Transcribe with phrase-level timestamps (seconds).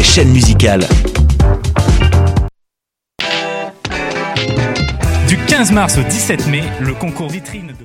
[0.00, 0.86] les chaînes musicales.
[5.28, 7.84] Du 15 mars au 17 mai, le concours vitrine de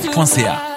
[0.01, 0.70] Francophonie.ca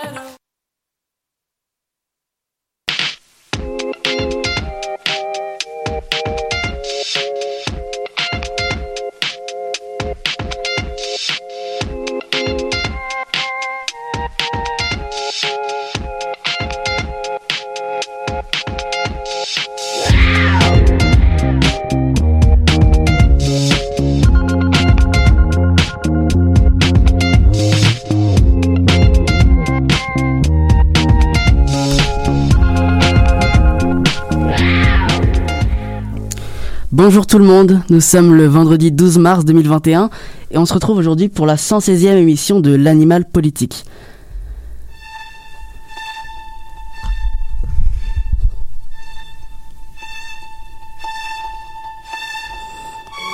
[37.07, 40.09] Bonjour tout le monde, nous sommes le vendredi 12 mars 2021
[40.51, 43.85] et on se retrouve aujourd'hui pour la 116e émission de l'Animal Politique.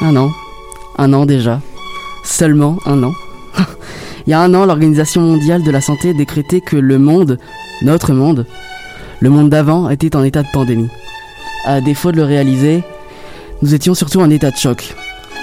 [0.01, 0.33] Un an,
[0.99, 1.61] un an déjà,
[2.25, 3.13] seulement un an.
[4.27, 7.39] Il y a un an, l'Organisation mondiale de la santé décrétait que le monde,
[7.83, 8.47] notre monde,
[9.21, 10.91] le monde d'avant était en état de pandémie.
[11.65, 12.83] À défaut de le réaliser,
[13.63, 14.95] nous étions surtout en état de choc,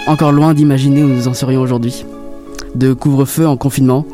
[0.08, 2.06] encore loin d'imaginer où nous en serions aujourd'hui.
[2.74, 4.06] De couvre-feu en confinement,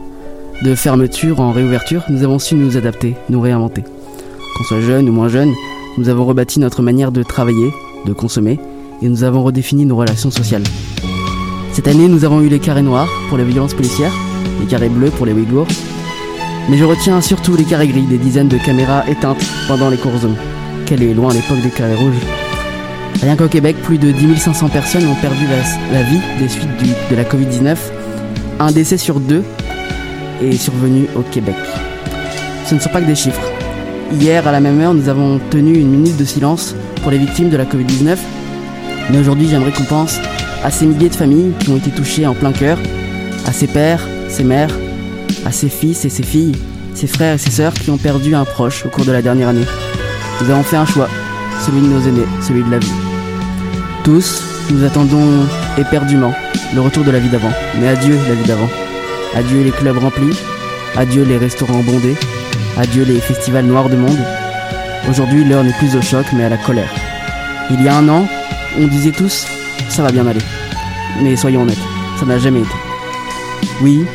[0.64, 3.84] de fermeture en réouverture, nous avons su nous adapter, nous réinventer.
[4.58, 5.54] Qu'on soit jeune ou moins jeune,
[5.98, 7.72] nous avons rebâti notre manière de travailler,
[8.06, 8.60] de consommer,
[9.02, 10.64] et nous avons redéfini nos relations sociales.
[11.72, 14.14] Cette année, nous avons eu les carrés noirs pour les violences policières,
[14.60, 15.68] les carrés bleus pour les Ouïghours,
[16.70, 20.12] mais je retiens surtout les carrés gris des dizaines de caméras éteintes pendant les cours.
[20.86, 22.53] Quelle est loin l'époque des carrés rouges
[23.24, 25.46] Rien qu'au Québec, plus de 10 500 personnes ont perdu
[25.94, 26.68] la, vie des suites
[27.10, 27.78] de la Covid-19.
[28.60, 29.46] Un décès sur deux
[30.42, 31.56] est survenu au Québec.
[32.66, 33.50] Ce ne sont pas que des chiffres.
[34.12, 37.50] Hier, à la même heure, nous avons tenu une minute de silence pour les victimes
[37.50, 38.18] de la Covid-19.
[39.10, 40.20] Mais aujourd'hui, j'aimerais qu'on pense
[40.62, 42.78] à ces milliers de familles qui ont été touchées en plein cœur,
[43.48, 44.78] à ces pères, ces mères,
[45.46, 46.58] à ces fils et ces filles,
[46.94, 49.48] ces frères et ces sœurs qui ont perdu un proche au cours de la dernière
[49.48, 49.66] année.
[50.42, 51.08] Nous avons fait un choix,
[51.66, 53.13] celui de nos aînés, celui de la vie.
[54.04, 55.48] Tous, nous attendons
[55.78, 56.34] éperdument
[56.76, 57.52] le retour de la vie d'avant.
[57.80, 58.70] Mais adieu la vie d'avant.
[59.34, 60.38] Adieu les clubs remplis.
[60.98, 62.18] Adieu les restaurants bondés.
[62.76, 64.20] Adieu les festivals noirs de monde.
[65.10, 66.94] Aujourd'hui, l'heure n'est plus au choc, mais à la colère.
[67.72, 68.28] Il y a un an,
[68.78, 69.48] on disait tous,
[69.88, 70.42] ça va bien aller.
[71.22, 71.78] Mais soyons honnêtes,
[72.20, 72.76] ça n'a jamais été.
[73.82, 74.06] Oui,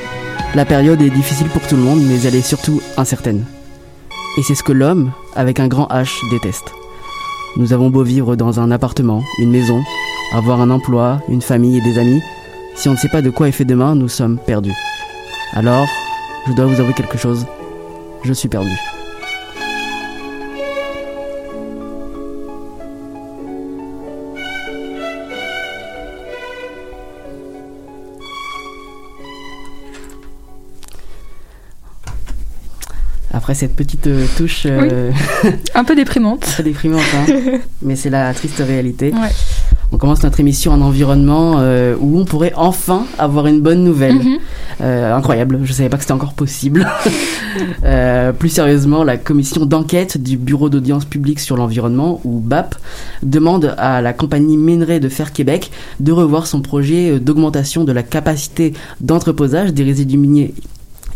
[0.55, 3.45] la période est difficile pour tout le monde, mais elle est surtout incertaine.
[4.37, 6.73] Et c'est ce que l'homme, avec un grand H, déteste.
[7.57, 9.83] Nous avons beau vivre dans un appartement, une maison,
[10.33, 12.21] avoir un emploi, une famille et des amis,
[12.79, 14.77] si on ne sait pas de quoi est fait demain, nous sommes perdus.
[15.53, 15.89] Alors,
[16.47, 17.45] je dois vous avouer quelque chose.
[18.23, 18.71] Je suis perdu.
[33.49, 35.11] Après cette petite euh, touche euh,
[35.75, 36.61] Un peu déprimante.
[36.63, 37.33] déprimante, hein,
[37.83, 39.11] mais c'est la triste réalité.
[39.11, 39.31] Ouais.
[39.91, 44.17] On commence notre émission en environnement euh, où on pourrait enfin avoir une bonne nouvelle.
[44.17, 44.39] Mhm.
[44.83, 46.87] Euh, incroyable, je savais pas que c'était encore possible.
[47.85, 52.77] Euh, plus sérieusement, la commission d'enquête du Bureau d'audience publique sur l'environnement, ou BAP,
[53.23, 58.05] demande à la compagnie Minerai de Fer Québec de revoir son projet d'augmentation de la
[58.05, 60.55] capacité d'entreposage des résidus miniers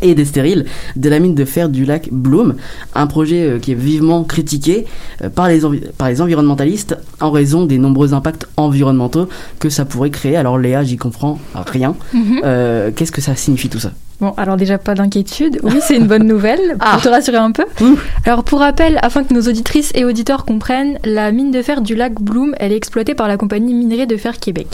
[0.02, 2.54] et des stériles de la mine de fer du lac Bloom,
[2.94, 4.84] un projet euh, qui est vivement critiqué
[5.22, 9.28] euh, par les, envi- par les environnementalistes en raison des nombreux impacts environnementaux
[9.58, 10.36] que ça pourrait créer.
[10.36, 11.94] Alors Léa, j'y comprends rien.
[12.12, 12.40] Mhm.
[12.44, 13.92] Euh, Qu'est-ce que ça signifie tout ça?
[14.22, 15.58] Bon, alors déjà pas d'inquiétude.
[15.64, 17.00] Oui, c'est une bonne nouvelle pour Ah.
[17.02, 17.64] te rassurer un peu.
[17.80, 17.98] Ouh.
[18.24, 21.96] Alors pour rappel, afin que nos auditrices et auditeurs comprennent, la mine de fer du
[21.96, 24.68] lac Bloom, elle est exploitée par la compagnie Minerai de Fer Québec.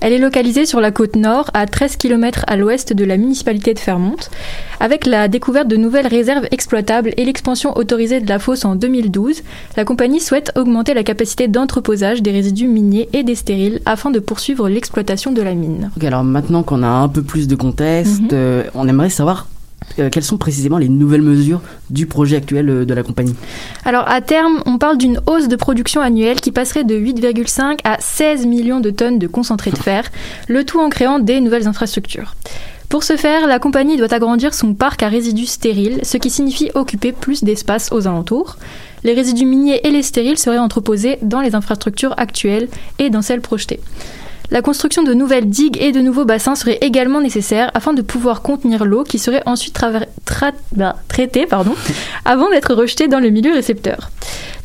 [0.00, 3.74] Elle est localisée sur la côte nord, à 13 km à l'ouest de la municipalité
[3.74, 4.16] de Fermont.
[4.80, 9.42] Avec la découverte de nouvelles réserves exploitables et l'expansion autorisée de la fosse en 2012,
[9.76, 14.20] la compagnie souhaite augmenter la capacité d'entreposage des résidus miniers et des stériles afin de
[14.20, 15.90] poursuivre l'exploitation de la mine.
[15.98, 19.46] Ok, alors maintenant qu'on a un peu plus de contexte, euh, on aimerait savoir
[19.98, 21.60] euh, quelles sont précisément les nouvelles mesures
[21.90, 23.34] du projet actuel euh, de la compagnie
[23.84, 27.96] Alors à terme, on parle d'une hausse de production annuelle qui passerait de 8,5 à
[28.00, 30.10] 16 millions de tonnes de concentré de fer,
[30.48, 32.34] le tout en créant des nouvelles infrastructures.
[32.88, 36.70] Pour ce faire, la compagnie doit agrandir son parc à résidus stériles, ce qui signifie
[36.74, 38.56] occuper plus d'espace aux alentours.
[39.02, 42.68] Les résidus miniers et les stériles seraient entreposés dans les infrastructures actuelles
[42.98, 43.80] et dans celles projetées.
[44.50, 48.42] La construction de nouvelles digues et de nouveaux bassins serait également nécessaire afin de pouvoir
[48.42, 49.78] contenir l'eau qui serait ensuite
[50.72, 51.46] bah, traitée
[52.24, 54.10] avant d'être rejetée dans le milieu récepteur.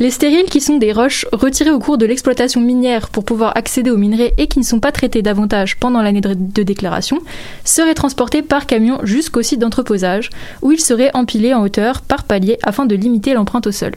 [0.01, 3.91] Les stériles, qui sont des roches retirées au cours de l'exploitation minière pour pouvoir accéder
[3.91, 7.19] aux minerais et qui ne sont pas traitées davantage pendant l'année de déclaration,
[7.65, 10.31] seraient transportés par camion jusqu'au site d'entreposage,
[10.63, 13.91] où ils seraient empilés en hauteur par palier afin de limiter l'empreinte au sol.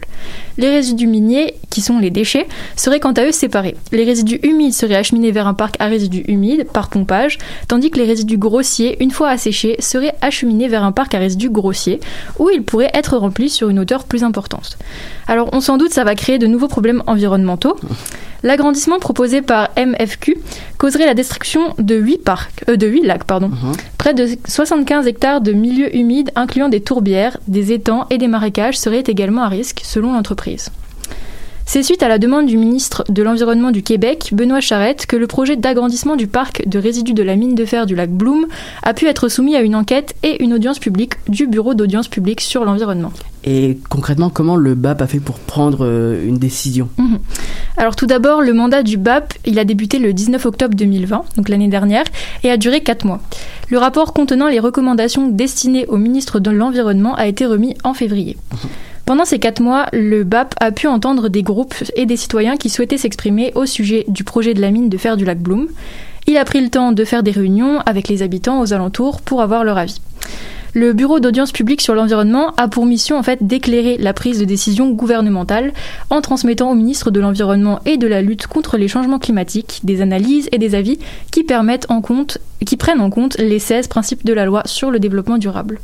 [0.59, 3.77] Les résidus miniers, qui sont les déchets, seraient quant à eux séparés.
[3.91, 7.39] Les résidus humides seraient acheminés vers un parc à résidus humides par pompage,
[7.69, 11.51] tandis que les résidus grossiers, une fois asséchés, seraient acheminés vers un parc à résidus
[11.51, 12.01] grossiers,
[12.39, 14.79] où ils pourraient être remplis sur une hauteur plus importante.
[15.27, 17.77] Alors on s'en doute, ça va créer de nouveaux problèmes environnementaux.
[18.43, 20.37] L'agrandissement proposé par MFQ
[20.77, 23.25] causerait la destruction de 8, parcs, euh, de 8 lacs.
[23.25, 23.49] Pardon.
[23.49, 23.73] Mhm.
[23.97, 28.79] Près de 75 hectares de milieux humides, incluant des tourbières, des étangs et des marécages,
[28.79, 30.71] seraient également à risque, selon l'entreprise.
[31.67, 35.27] C'est suite à la demande du ministre de l'Environnement du Québec, Benoît Charette, que le
[35.27, 38.47] projet d'agrandissement du parc de résidus de la mine de fer du lac Bloom
[38.83, 42.43] a pu être soumis à une enquête et une audience publique du Bureau d'audience publique
[42.43, 43.13] sur l'environnement.
[43.45, 46.89] Et concrètement, comment le BAP a fait pour prendre euh, une décision?
[46.99, 47.19] Mhm.
[47.77, 51.49] Alors tout d'abord, le mandat du BAP, il a débuté le 19 octobre 2020, donc
[51.49, 52.05] l'année dernière,
[52.43, 53.21] et a duré 4 mois.
[53.71, 58.37] Le rapport contenant les recommandations destinées au ministre de l'Environnement a été remis en février.
[58.53, 58.71] Mhm.
[59.07, 62.71] Pendant ces quatre mois, le BAP a pu entendre des groupes et des citoyens qui
[62.71, 65.69] souhaitaient s'exprimer au sujet du projet de la mine de fer du lac Bloom.
[66.27, 69.43] Il a pris le temps de faire des réunions avec les habitants aux alentours pour
[69.43, 70.01] avoir leur avis.
[70.73, 74.45] Le Bureau d'audience publique sur l'environnement a pour mission en fait d'éclairer la prise de
[74.47, 75.73] décision gouvernementale
[76.09, 80.01] en transmettant au ministre de l'environnement et de la lutte contre les changements climatiques des
[80.01, 80.99] analyses et des avis
[81.31, 84.91] qui permettent en compte qui prennent en compte les 16 principes de la loi sur
[84.91, 85.79] le développement durable.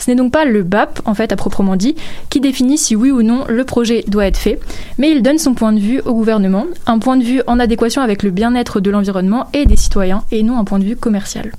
[0.00, 1.94] Ce n'est donc pas le BAP, en fait, à proprement dit,
[2.30, 4.58] qui définit si oui ou non le projet doit être fait,
[4.98, 8.02] mais il donne son point de vue au gouvernement, un point de vue en adéquation
[8.02, 11.52] avec le bien-être de l'environnement et des citoyens, et non un point de vue commercial.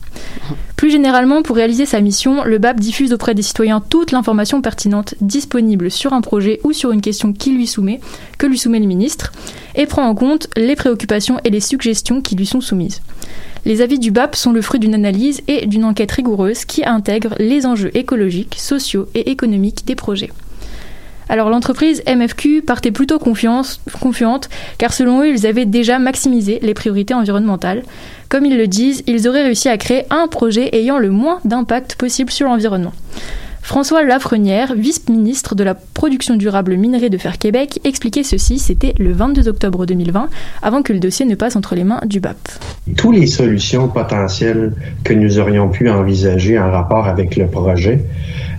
[0.75, 5.13] Plus généralement, pour réaliser sa mission, le BAP diffuse auprès des citoyens toute l'information pertinente
[5.21, 8.01] disponible sur un projet ou sur une question qui lui soumet,
[8.39, 9.31] que lui soumet le ministre,
[9.75, 13.01] et prend en compte les préoccupations et les suggestions qui lui sont soumises.
[13.63, 17.35] Les avis du BAP sont le fruit d'une analyse et d'une enquête rigoureuse qui intègre
[17.37, 20.31] les enjeux écologiques, sociaux et économiques des projets.
[21.29, 27.13] Alors l'entreprise MFQ partait plutôt confiante car selon eux ils avaient déjà maximisé les priorités
[27.13, 27.83] environnementales.
[28.29, 31.95] Comme ils le disent, ils auraient réussi à créer un projet ayant le moins d'impact
[31.95, 32.93] possible sur l'environnement.
[33.61, 39.13] François Lafrenière, vice-ministre de la production durable minerai de Fer Québec, expliquait ceci, c'était le
[39.13, 40.29] 22 octobre 2020,
[40.61, 42.35] avant que le dossier ne passe entre les mains du BAP.
[42.97, 44.73] Toutes les solutions potentielles
[45.03, 48.03] que nous aurions pu envisager en rapport avec le projet,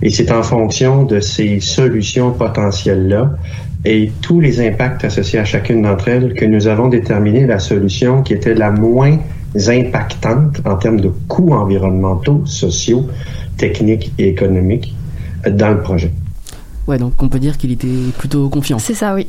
[0.01, 3.31] et c'est en fonction de ces solutions potentielles-là
[3.85, 8.23] et tous les impacts associés à chacune d'entre elles que nous avons déterminé la solution
[8.23, 9.17] qui était la moins
[9.67, 13.07] impactante en termes de coûts environnementaux, sociaux,
[13.57, 14.93] techniques et économiques
[15.49, 16.11] dans le projet.
[16.87, 18.79] Ouais, donc on peut dire qu'il était plutôt confiant.
[18.79, 19.27] C'est ça, oui.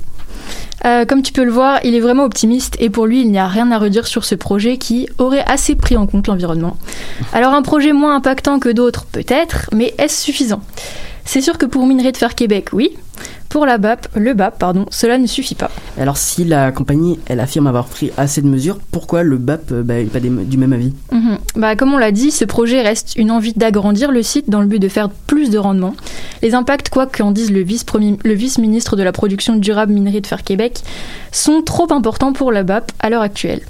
[0.84, 3.38] Euh, comme tu peux le voir, il est vraiment optimiste et pour lui, il n'y
[3.38, 6.76] a rien à redire sur ce projet qui aurait assez pris en compte l'environnement.
[7.32, 10.60] Alors un projet moins impactant que d'autres, peut-être, mais est-ce suffisant?
[11.24, 12.96] C'est sûr que pour Minerai de Fer Québec, oui.
[13.48, 15.70] Pour la BAP, le BAP, pardon, cela ne suffit pas.
[15.96, 19.76] Alors si la compagnie, elle affirme avoir pris assez de mesures, pourquoi le BAP n'est
[19.76, 20.92] euh, bah, pas du même avis?
[21.12, 21.38] Mhm.
[21.54, 24.66] bah, Comme on l'a dit, ce projet reste une envie d'agrandir le site dans le
[24.66, 25.94] but de faire plus de rendement.
[26.42, 30.82] Les impacts, quoi qu'en dise le vice-ministre de la production durable minerie de fer Québec,
[31.30, 33.60] sont trop importants pour la BAP à l'heure actuelle.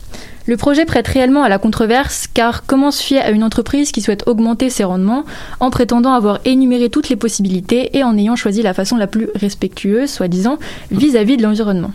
[0.46, 4.02] Le projet prête réellement à la controverse car comment se fier à une entreprise qui
[4.02, 5.24] souhaite augmenter ses rendements
[5.58, 9.28] en prétendant avoir énuméré toutes les possibilités et en ayant choisi la façon la plus
[9.34, 10.58] respectueuse, soi-disant,
[10.90, 11.92] vis-à-vis de l'environnement?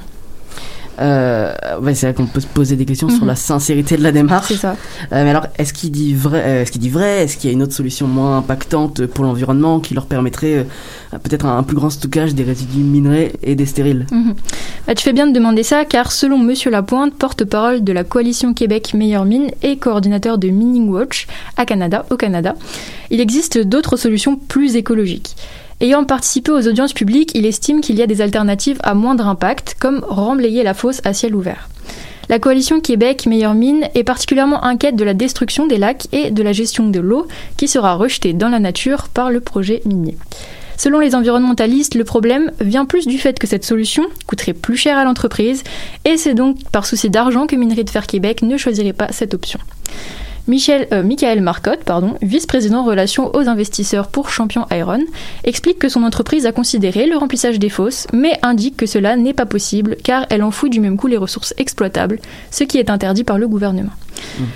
[0.99, 3.27] Euh, ouais, c'est vrai qu'on peut se poser des questions sur mhm.
[3.27, 4.47] la sincérité de la démarche.
[4.49, 4.75] C'est ça.
[5.11, 7.23] Euh, mais alors, est-ce qu'il dit vrai euh, Est-ce qu'il dit vrai?
[7.23, 10.65] Est-ce qu'il y a une autre solution moins impactante pour l'environnement qui leur permettrait
[11.11, 14.05] peut-être un, plus grand stockage des résidus minerais et des stériles?
[14.11, 14.33] Mhm.
[14.87, 18.53] bah, Tu fais bien de demander ça, car selon Monsieur Lapointe, porte-parole de la coalition
[18.53, 21.27] Québec Meilleure Mine et coordinateur de Mining Watch
[21.57, 22.55] à Canada, au Canada,
[23.09, 25.35] il existe d'autres solutions plus écologiques.
[25.81, 29.77] Ayant participé aux audiences publiques, il estime qu'il y a des alternatives à moindre impact,
[29.79, 31.69] comme remblayer la fosse à ciel ouvert.
[32.27, 36.43] La coalition Québec Meilleure Mine est particulièrement inquiète de la destruction des lacs et de
[36.43, 40.17] la gestion de l'eau qui sera rejetée dans la nature par le projet minier.
[40.75, 44.97] Selon les environnementalistes, le problème vient plus du fait que cette solution coûterait plus cher
[44.97, 45.63] à l'entreprise
[46.03, 49.33] et c'est donc par souci d'argent que Minerie de Fer Québec ne choisirait pas cette
[49.33, 49.59] option.
[50.49, 55.05] Michel, euh, Michael Marcotte, pardon, vice-président relations aux investisseurs pour Champion Iron,
[55.43, 59.35] explique que son entreprise a considéré le remplissage des fosses, mais indique que cela n'est
[59.35, 63.23] pas possible car elle enfouit du même coup les ressources exploitables, ce qui est interdit
[63.23, 63.91] par le gouvernement.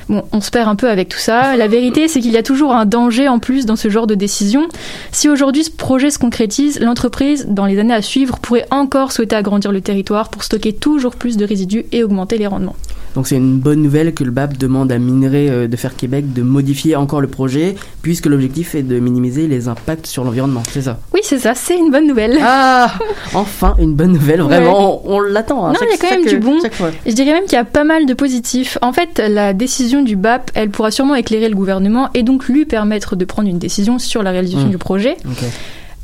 [0.09, 1.55] Bon, on se perd un peu avec tout ça.
[1.55, 4.15] La vérité, c'est qu'il y a toujours un danger en plus dans ce genre de
[4.15, 4.67] décision.
[5.11, 9.35] Si aujourd'hui ce projet se concrétise, l'entreprise, dans les années à suivre, pourrait encore souhaiter
[9.35, 12.75] agrandir le territoire pour stocker toujours plus de résidus et augmenter les rendements.
[13.15, 16.33] Donc c'est une bonne nouvelle que le BAP demande à Minerai euh, de Fer Québec
[16.33, 20.81] de modifier encore le projet, puisque l'objectif est de minimiser les impacts sur l'environnement, c'est
[20.81, 20.97] ça?
[21.13, 22.39] Oui, c'est ça, c'est une bonne nouvelle.
[22.41, 22.91] Ah
[23.35, 25.67] Enfin, une bonne nouvelle, vraiment, on, l'attend.
[25.67, 26.57] Hein, non, il y a quand même du bon.
[27.05, 28.77] Je dirais même qu'il y a pas mal de positifs.
[28.81, 32.65] En fait, la décision du BAP, elle pourra sûrement éclairer le gouvernement et donc lui
[32.65, 34.71] permettre de prendre une décision sur la réalisation mmh.
[34.71, 35.17] du projet.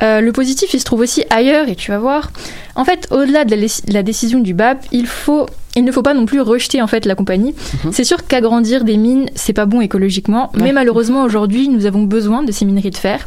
[0.02, 2.32] Euh, le positif, il se trouve aussi ailleurs, et tu vas voir.
[2.76, 3.56] En fait, au-delà de,
[3.92, 7.06] la, décision du BAP, il faut, il ne faut pas non plus rejeter en fait
[7.06, 7.54] la compagnie.
[7.84, 7.92] Mhm.
[7.92, 12.44] C'est sûr qu'agrandir des mines, c'est pas bon écologiquement, mais malheureusement aujourd'hui, nous avons besoin
[12.44, 13.26] de ces mineries de fer.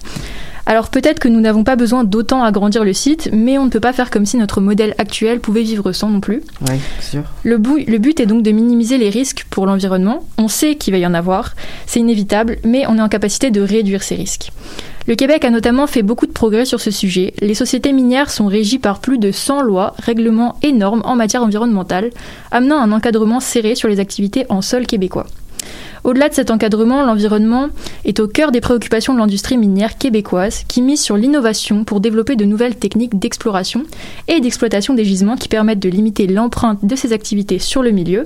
[0.66, 3.81] Alors peut-être que nous n'avons pas besoin d'autant agrandir le site, mais on ne peut
[3.81, 6.42] pas faire comme si notre modèle actuel pouvait vivre sans non plus.
[6.69, 7.23] Oui, sûr.
[7.42, 10.25] Le, le but est donc de minimiser les risques pour l'environnement.
[10.38, 11.54] On sait qu'il va y en avoir,
[11.87, 14.52] c'est inévitable, mais on est en capacité de réduire ces risques.
[15.09, 17.35] Le Québec a notamment fait beaucoup de progrès sur ce sujet.
[17.40, 21.42] Les sociétés minières sont régies par plus de 100 lois, règlements et normes en matière
[21.42, 22.11] environnementale,
[22.52, 25.26] amenant un encadrement serré sur les activités en sol québécois.
[26.04, 27.68] Au-delà de cet encadrement, l'environnement
[28.04, 32.35] est au cœur des préoccupations de l'industrie minière québécoise qui mise sur l'innovation pour développer
[32.35, 33.85] de nouvelles techniques d'exploration
[34.26, 38.25] et d'exploitation des gisements qui permettent de limiter l'empreinte de ces activités sur le milieu,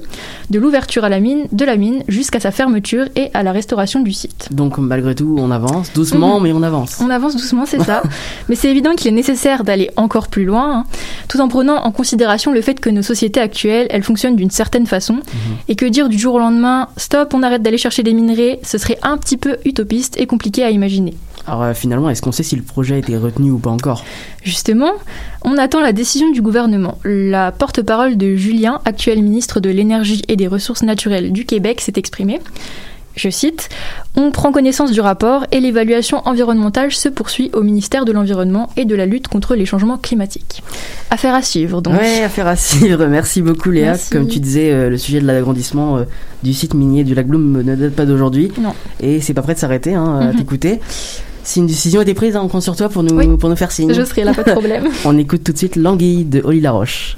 [0.49, 4.01] de l'ouverture à la mine, de la mine jusqu'à sa fermeture et à la restauration
[4.01, 4.49] du site.
[4.53, 6.45] Donc malgré tout, on avance doucement, mhm.
[6.45, 6.99] mais on avance.
[7.03, 8.03] On avance doucement, c'est ça.
[8.49, 10.85] mais c'est évident qu'il est nécessaire d'aller encore plus loin, hein,
[11.29, 14.87] tout en prenant en considération le fait que nos sociétés actuelles, elles fonctionnent d'une certaine
[14.87, 15.23] façon, mhm.
[15.69, 18.79] et que dire du jour au lendemain, stop, on arrête d'aller chercher des minerais, ce
[18.79, 21.15] serait un petit peu utopiste et compliqué à imaginer.
[21.49, 24.05] Alors euh, finalement, est-ce qu'on sait si le projet a été retenu ou pas encore?
[24.45, 24.93] Justement,
[25.43, 26.99] on attend la décision du gouvernement.
[27.05, 31.95] La porte-parole de Julien, actuel ministre de l'Énergie et des Ressources naturelles du Québec, s'est
[31.97, 32.39] exprimée
[33.17, 33.71] je cite,
[34.15, 38.85] On prend connaissance du rapport et l'évaluation environnementale se poursuit au ministère de l'Environnement et
[38.85, 40.63] de la lutte contre les changements climatiques.
[41.11, 41.95] Affaire à suivre, donc.
[41.99, 43.07] Oui, affaire à suivre.
[43.11, 43.97] Merci beaucoup, Léa.
[44.13, 46.05] Comme tu disais, euh, le sujet de l'agrandissement euh,
[46.43, 48.53] du site minier du lac Bloom ne date pas d'aujourd'hui.
[48.61, 48.75] Non.
[49.01, 50.37] Et c'est pas prêt de s'arrêter, hein, à mhm.
[50.37, 50.81] t'écouter.
[51.43, 53.93] Si une décision était prise, on compte sur toi pour nous, pour nous faire signe.
[53.95, 54.89] Je serai là, pas de problème.
[55.05, 57.17] on écoute tout de suite Languille de Oli Laroche.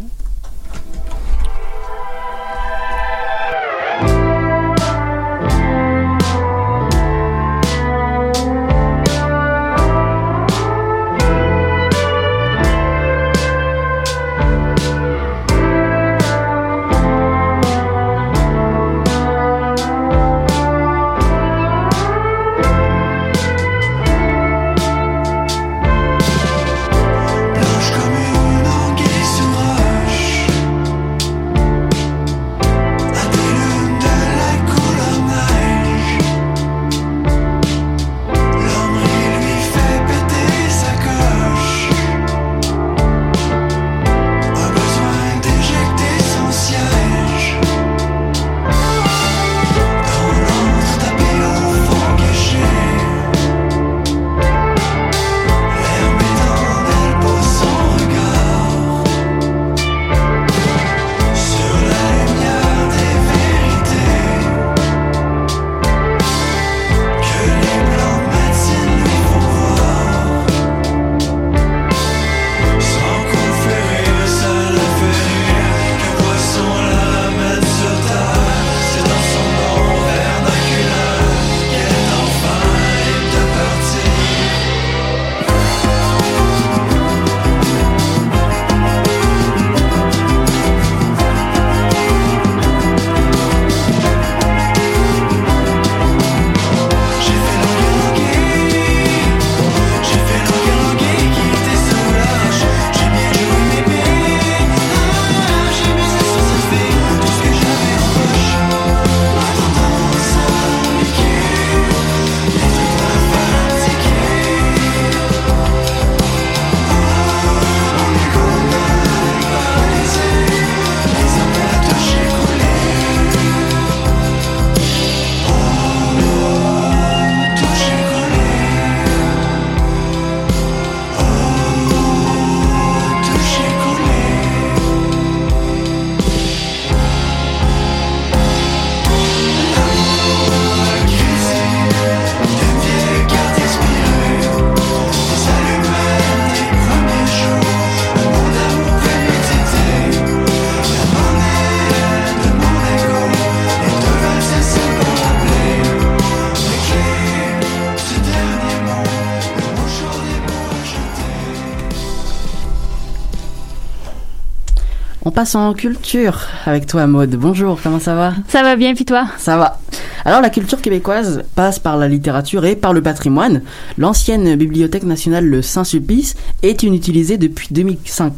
[165.39, 167.37] Passe en culture avec toi, Maude.
[167.37, 168.35] Bonjour, comment ça va?
[168.49, 169.29] Ça va bien, puis toi?
[169.39, 169.79] Ça va.
[170.25, 173.63] Alors, la culture québécoise passe par la littérature et par le patrimoine.
[173.99, 178.33] L'ancienne Bibliothèque nationale Le Saint-Sulpice est inutilisée depuis 2005.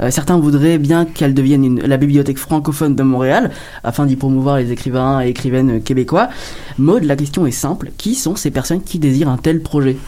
[0.00, 3.50] Euh, certains voudraient bien qu'elle devienne une, la bibliothèque francophone de Montréal,
[3.84, 6.30] afin d'y promouvoir les écrivains et écrivaines québécois.
[6.78, 7.90] Maude, la question est simple.
[7.98, 9.98] Qui sont ces personnes qui désirent un tel projet?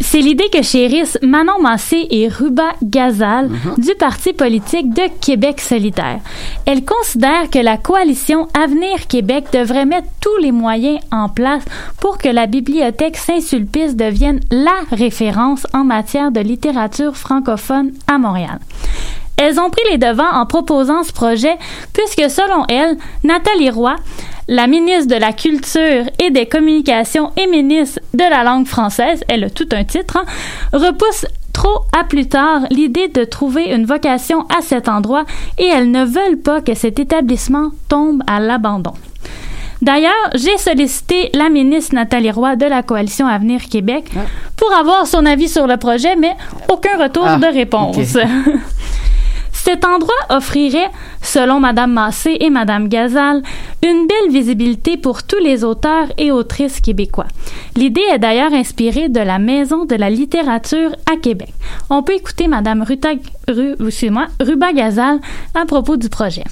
[0.00, 3.74] C'est l'idée que chérissent Manon Massé et Ruba Gazal mhm.
[3.78, 6.20] du Parti politique de Québec solidaire.
[6.66, 11.62] Elles considèrent que la coalition Avenir Québec devrait mettre tous les moyens en place
[12.00, 18.58] pour que la bibliothèque Saint-Sulpice devienne la référence en matière de littérature francophone à Montréal.
[19.36, 21.56] Elles ont pris les devants en proposant ce projet
[21.94, 23.96] puisque selon elles, Nathalie Roy,
[24.50, 29.44] la ministre de la Culture et des Communications et ministre de la langue française, elle
[29.44, 30.24] a tout un titre, hein,
[30.72, 35.24] repousse trop à plus tard l'idée de trouver une vocation à cet endroit
[35.56, 38.94] et elles ne veulent pas que cet établissement tombe à l'abandon.
[39.82, 44.22] D'ailleurs, j'ai sollicité la ministre Nathalie Roy de la Coalition Avenir Québec ah.
[44.56, 46.36] pour avoir son avis sur le projet, mais
[46.68, 47.96] aucun retour ah, de réponse.
[49.62, 50.90] Cet endroit offrirait,
[51.20, 53.42] selon Madame Massé et Madame Gazal,
[53.82, 57.26] une belle visibilité pour tous les auteurs et autrices québécois.
[57.76, 61.52] L'idée est d'ailleurs inspirée de la Maison de la littérature à Québec.
[61.90, 63.10] On peut écouter Madame Ruta,
[63.48, 65.20] Ruba Gazal
[65.54, 66.44] à propos du projet.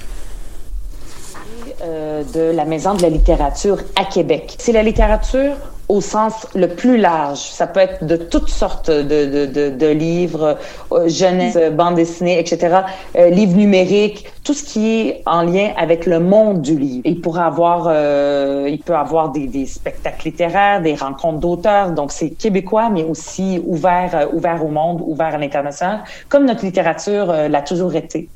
[1.83, 4.55] Euh, de la Maison de la littérature à Québec.
[4.59, 5.55] C'est la littérature
[5.89, 7.39] au sens le plus large.
[7.39, 10.59] Ça peut être de toutes sortes de, de, de, livres,
[10.93, 12.81] euh, jeunesse, bande dessinée, etc.,
[13.17, 17.03] euh, livres numériques, tout ce qui est en lien avec le monde du livre.
[17.05, 21.93] Il pourrait avoir, euh, il peut avoir des, des, spectacles littéraires, des rencontres d'auteurs.
[21.93, 26.65] Donc c'est québécois, mais aussi ouvert, euh, ouvert au monde, ouvert à l'international, comme notre
[26.65, 28.29] littérature l'a toujours été.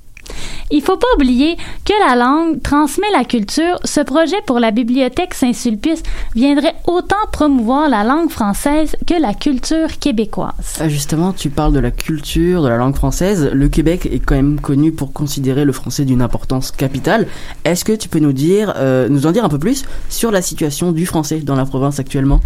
[0.70, 3.78] Il faut pas oublier que la langue transmet la culture.
[3.84, 6.02] Ce projet pour la bibliothèque Saint-Sulpice
[6.34, 10.78] viendrait autant promouvoir la langue française que la culture québécoise.
[10.80, 13.50] Ah, justement, tu parles de la culture, de la langue française.
[13.52, 17.26] Le Québec est quand même connu pour considérer le français d'une importance capitale.
[17.64, 20.42] Est-ce que tu peux nous dire, euh, nous en dire un peu plus sur la
[20.42, 22.40] situation du français dans la province actuellement?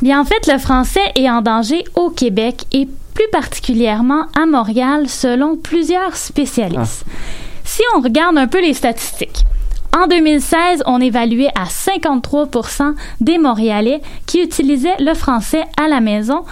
[0.00, 5.08] Bien, en fait, le français est en danger au Québec et plus particulièrement à Montréal
[5.08, 7.04] selon plusieurs spécialistes.
[7.04, 7.12] Ah.
[7.64, 9.44] Si on regarde un peu les statistiques,
[9.92, 16.44] en 2016, on évaluait à 53% des Montréalais qui utilisaient le français à la maison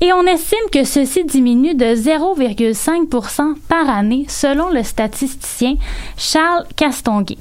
[0.00, 5.74] et on estime que ceci diminue de 0,5% par année selon le statisticien
[6.16, 7.36] Charles Castonguay.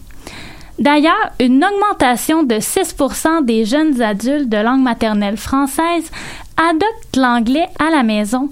[0.80, 6.12] D'ailleurs, une augmentation de 6% des jeunes adultes de langue maternelle française
[6.58, 8.50] adoptent l'anglais à la maison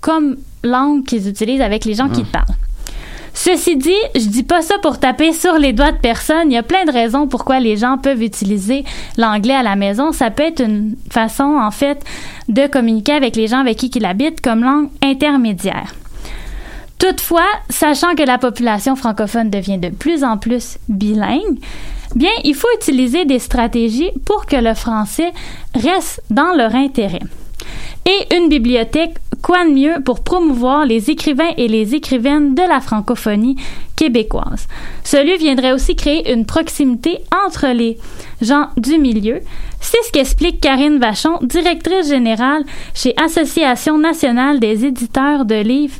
[0.00, 2.38] comme langue qu'ils utilisent avec les gens qui ah.
[2.38, 2.56] parlent.
[3.36, 6.52] Ceci dit, je dis pas ça pour taper sur les doigts de personne.
[6.52, 8.84] Il y a plein de raisons pourquoi les gens peuvent utiliser
[9.18, 10.12] l'anglais à la maison.
[10.12, 12.02] Ça peut être une façon, en fait,
[12.48, 15.94] de communiquer avec les gens avec qui ils habitent comme langue intermédiaire.
[16.98, 21.58] Toutefois, sachant que la population francophone devient de plus en plus bilingue,
[22.14, 25.32] bien, il faut utiliser des stratégies pour que le français
[25.74, 27.22] reste dans leur intérêt.
[28.06, 32.80] Et une bibliothèque, quoi de mieux pour promouvoir les écrivains et les écrivaines de la
[32.80, 33.56] francophonie
[33.96, 34.68] québécoise?
[35.04, 37.96] Ce lieu viendrait aussi créer une proximité entre les
[38.42, 39.40] gens du milieu.
[39.80, 45.96] C'est ce qu'explique Karine Vachon, directrice générale chez Association nationale des éditeurs de livres.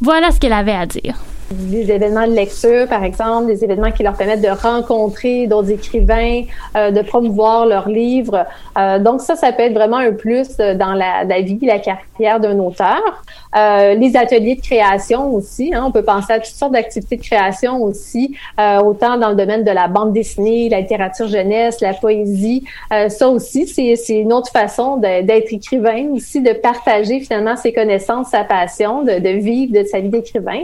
[0.00, 1.16] Voilà ce qu'elle avait à dire
[1.50, 6.42] des événements de lecture, par exemple, des événements qui leur permettent de rencontrer d'autres écrivains,
[6.76, 8.46] euh, de promouvoir leurs livres.
[8.78, 12.40] Euh, donc ça, ça peut être vraiment un plus dans la, la vie, la carrière
[12.40, 13.22] d'un auteur.
[13.56, 17.22] Euh, les ateliers de création aussi, hein, on peut penser à toutes sortes d'activités de
[17.22, 21.94] création aussi, euh, autant dans le domaine de la bande dessinée, la littérature jeunesse, la
[21.94, 22.64] poésie.
[22.92, 28.28] Euh, ça aussi, c'est une autre façon d'être écrivain aussi, de partager finalement ses connaissances,
[28.30, 30.62] sa passion, de, de vivre de sa vie d'écrivain.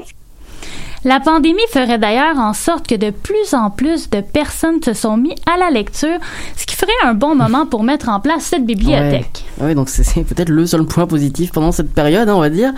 [1.04, 5.16] La pandémie ferait d'ailleurs en sorte que de plus en plus de personnes se sont
[5.16, 6.18] mis à la lecture,
[6.56, 9.44] ce qui ferait un bon moment pour mettre en place cette bibliothèque.
[9.60, 12.72] Oui, donc c'est peut-être le seul point positif pendant cette période, hein, on va dire.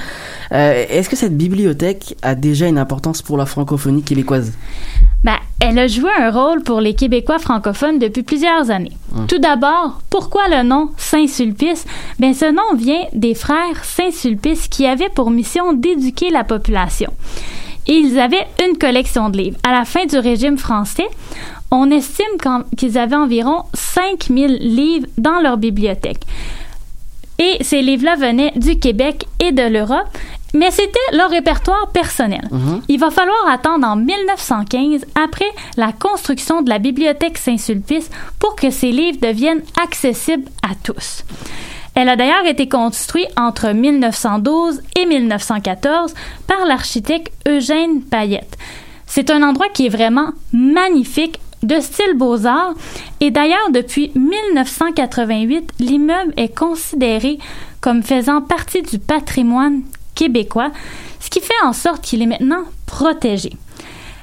[0.52, 4.52] Euh, est-ce que cette bibliothèque a déjà une importance pour la francophonie québécoise?
[5.24, 8.92] Ben, elle a joué un rôle pour les Québécois francophones depuis plusieurs années.
[9.16, 9.26] Hum.
[9.26, 11.86] Tout d'abord, pourquoi le nom Saint-Sulpice?
[12.20, 17.12] Ben, ce nom vient des frères Saint-Sulpice qui avaient pour mission d'éduquer la population
[17.86, 19.58] et ils avaient une collection de livres.
[19.62, 21.08] À la fin du régime français,
[21.70, 22.24] on estime
[22.76, 26.22] qu'ils avaient environ 5000 livres dans leur bibliothèque.
[27.38, 30.06] Et ces livres-là venaient du Québec et de l'Europe.
[30.54, 32.46] Mais c'était leur répertoire personnel.
[32.50, 32.82] Mhm.
[32.88, 38.70] Il va falloir attendre en 1915, après la construction de la bibliothèque Saint-Sulpice, pour que
[38.70, 41.24] ces livres deviennent accessibles à tous.
[41.94, 46.14] Elle a d'ailleurs été construite entre 1912 et 1914
[46.46, 48.56] par l'architecte Eugène Payette.
[49.06, 52.74] C'est un endroit qui est vraiment magnifique, de style beaux-arts,
[53.20, 57.38] et d'ailleurs depuis 1988, l'immeuble est considéré
[57.80, 59.82] comme faisant partie du patrimoine
[60.14, 60.72] québécois,
[61.20, 63.52] ce qui fait en sorte qu'il est maintenant protégé.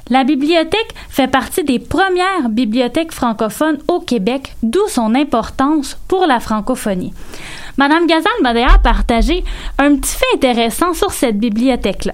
[0.10, 6.40] La bibliothèque fait partie des premières bibliothèques francophones au Québec, d'où son importance pour la
[6.40, 7.14] francophonie.
[7.78, 9.44] Madame Gazal m'a d'ailleurs partagé
[9.78, 12.14] un petit fait intéressant sur cette bibliothèque-là.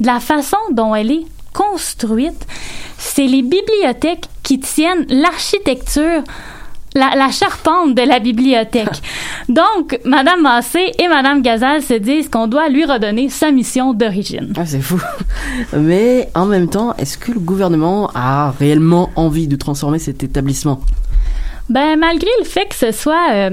[0.00, 2.46] De la façon dont elle est construite,
[2.96, 6.22] c'est les bibliothèques qui tiennent l'architecture
[6.94, 9.02] la, la charpente de la bibliothèque.
[9.48, 14.52] Donc, Madame Massé et Madame Gazal se disent qu'on doit lui redonner sa mission d'origine.
[14.56, 15.00] Ah, c'est fou.
[15.76, 20.80] Mais en même temps, est-ce que le gouvernement a réellement envie de transformer cet établissement?
[21.68, 23.50] Ben, malgré le fait que ce soit euh,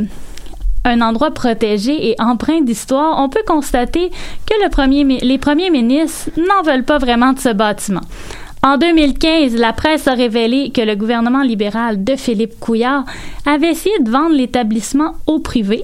[0.83, 4.09] un endroit protégé et empreint d'histoire, on peut constater
[4.45, 8.01] que le premier, mi- les premiers ministres n'en veulent pas vraiment de ce bâtiment.
[8.61, 13.05] En 2015, la presse a révélé que le gouvernement libéral de Philippe Couillard
[13.45, 15.83] avait essayé de vendre l'établissement au privé.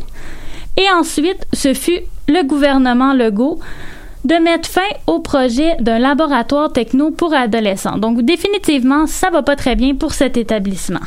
[0.75, 3.59] Et ensuite, ce fut le gouvernement Legault
[4.25, 7.97] de mettre fin au projet d'un laboratoire techno pour adolescents.
[7.97, 10.99] Donc, définitivement, ça va pas très bien pour cet établissement.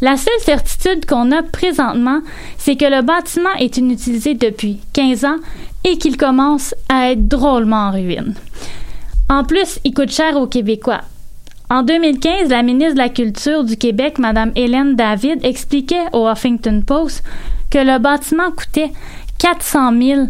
[0.00, 2.22] La seule certitude qu'on a présentement,
[2.58, 5.36] c'est que le bâtiment est inutilisé depuis 15 ans
[5.84, 8.34] et qu'il commence à être drôlement en ruine.
[9.28, 11.00] En plus, il coûte cher aux Québécois.
[11.68, 16.82] En 2015, la ministre de la Culture du Québec, Mme Hélène David, expliquait au Huffington
[16.86, 17.24] Post
[17.70, 18.92] que le bâtiment coûtait
[19.40, 20.20] 400 000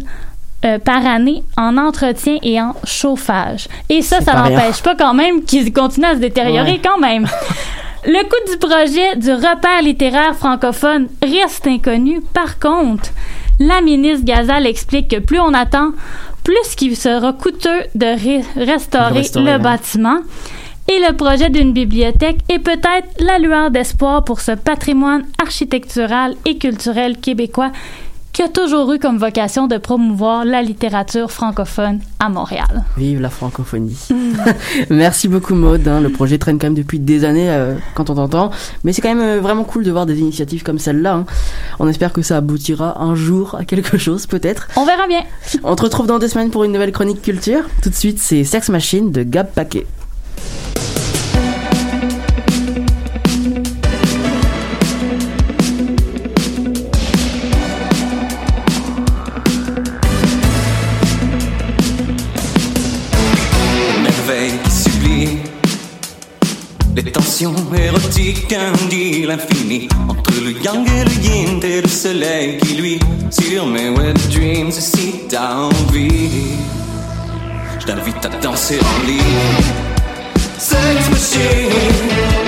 [0.65, 3.67] euh, par année en entretien et en chauffage.
[3.89, 6.81] Et ça, ça n'empêche pas quand même qu'il continue à se détériorer Ouais.
[6.83, 7.27] quand même.
[8.05, 12.21] Le coût du projet du repère littéraire francophone reste inconnu.
[12.33, 13.09] Par contre,
[13.59, 15.91] la ministre Gazal explique que plus on attend,
[16.47, 20.19] plus qu'il sera coûteux de ré- restaurer, De restaurer, le bâtiment.
[20.89, 26.57] Et le projet d'une bibliothèque est peut-être la lueur d'espoir pour ce patrimoine architectural et
[26.57, 27.71] culturel québécois
[28.37, 32.83] qui a toujours eu comme vocation de promouvoir la littérature francophone à Montréal.
[32.95, 33.97] Vive la francophonie.
[34.91, 35.87] Merci beaucoup Maud.
[35.87, 36.01] hein.
[36.01, 38.51] Le projet traîne quand même depuis des années euh, quand on t'entend.
[38.83, 41.15] Mais c'est quand même euh, vraiment cool de voir des initiatives comme celle-là.
[41.15, 41.25] hein.
[41.79, 44.67] On espère que ça aboutira un jour à quelque chose peut-être.
[44.75, 45.23] On verra bien.
[45.63, 47.63] On te retrouve dans deux semaines pour une nouvelle chronique culture.
[47.81, 49.87] Tout de suite c'est Sex Machine de Gab Paquet.
[67.17, 72.75] Les tensions érotiques indiquent l'infini entre le yang et le yin et le soleil qui
[72.75, 72.99] lui
[73.31, 76.29] sur mes wet dreams si t'as envie.
[77.79, 79.21] Je t'invite à danser en ligne.
[80.59, 82.46] Sex machine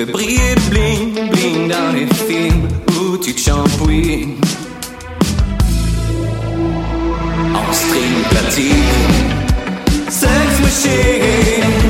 [0.00, 4.36] fais briller le bling bling dans les films où tu te shampouines.
[7.54, 8.84] En string platine,
[10.08, 11.89] sex machine.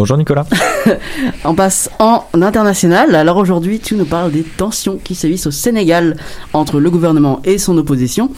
[0.00, 0.46] Bonjour Nicolas.
[1.44, 3.14] On passe en international.
[3.14, 6.16] Alors aujourd'hui, tu nous parles des tensions qui sévissent au Sénégal
[6.54, 8.30] entre le gouvernement et son opposition.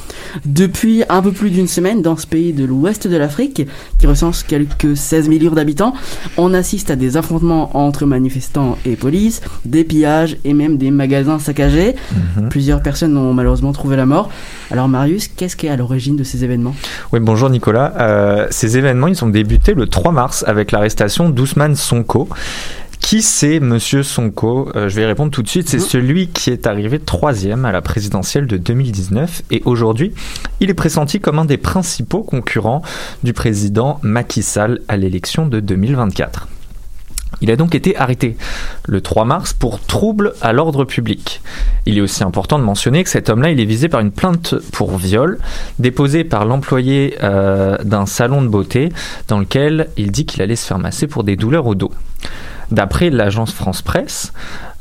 [0.44, 3.62] Depuis un peu plus d'une semaine, dans ce pays de l'ouest de l'Afrique,
[4.02, 5.94] qui recense quelques 16 millions d'habitants,
[6.36, 11.38] on assiste à des affrontements entre manifestants et police, des pillages et même des magasins
[11.38, 11.94] saccagés.
[12.36, 12.48] Mhm.
[12.48, 14.28] Plusieurs personnes ont malheureusement trouvé la mort.
[14.72, 16.74] Alors Marius, qu'est-ce qui est à l'origine de ces événements?
[17.12, 17.92] Oui, bonjour Nicolas.
[18.00, 22.28] Euh, ces événements, ils ont débuté le 3 mars avec l'arrestation d'Ousmane Sonko.
[23.02, 24.70] Qui c'est Monsieur Sonko?
[24.74, 25.68] Euh, Je vais y répondre tout de suite.
[25.68, 30.14] C'est celui qui est arrivé troisième à la présidentielle de 2019 et aujourd'hui,
[30.60, 32.80] il est pressenti comme un des principaux concurrents
[33.22, 36.48] du président Macky Sall à l'élection de 2024.
[37.42, 38.36] Il a donc été arrêté
[38.86, 41.42] le 3 mars pour trouble à l'ordre public.
[41.86, 44.54] Il est aussi important de mentionner que cet homme-là, il est visé par une plainte
[44.72, 45.38] pour viol
[45.80, 48.90] déposée par l'employé euh, d'un salon de beauté
[49.28, 51.90] dans lequel il dit qu'il allait se faire masser pour des douleurs au dos.
[52.72, 54.32] D'après l'agence France Presse,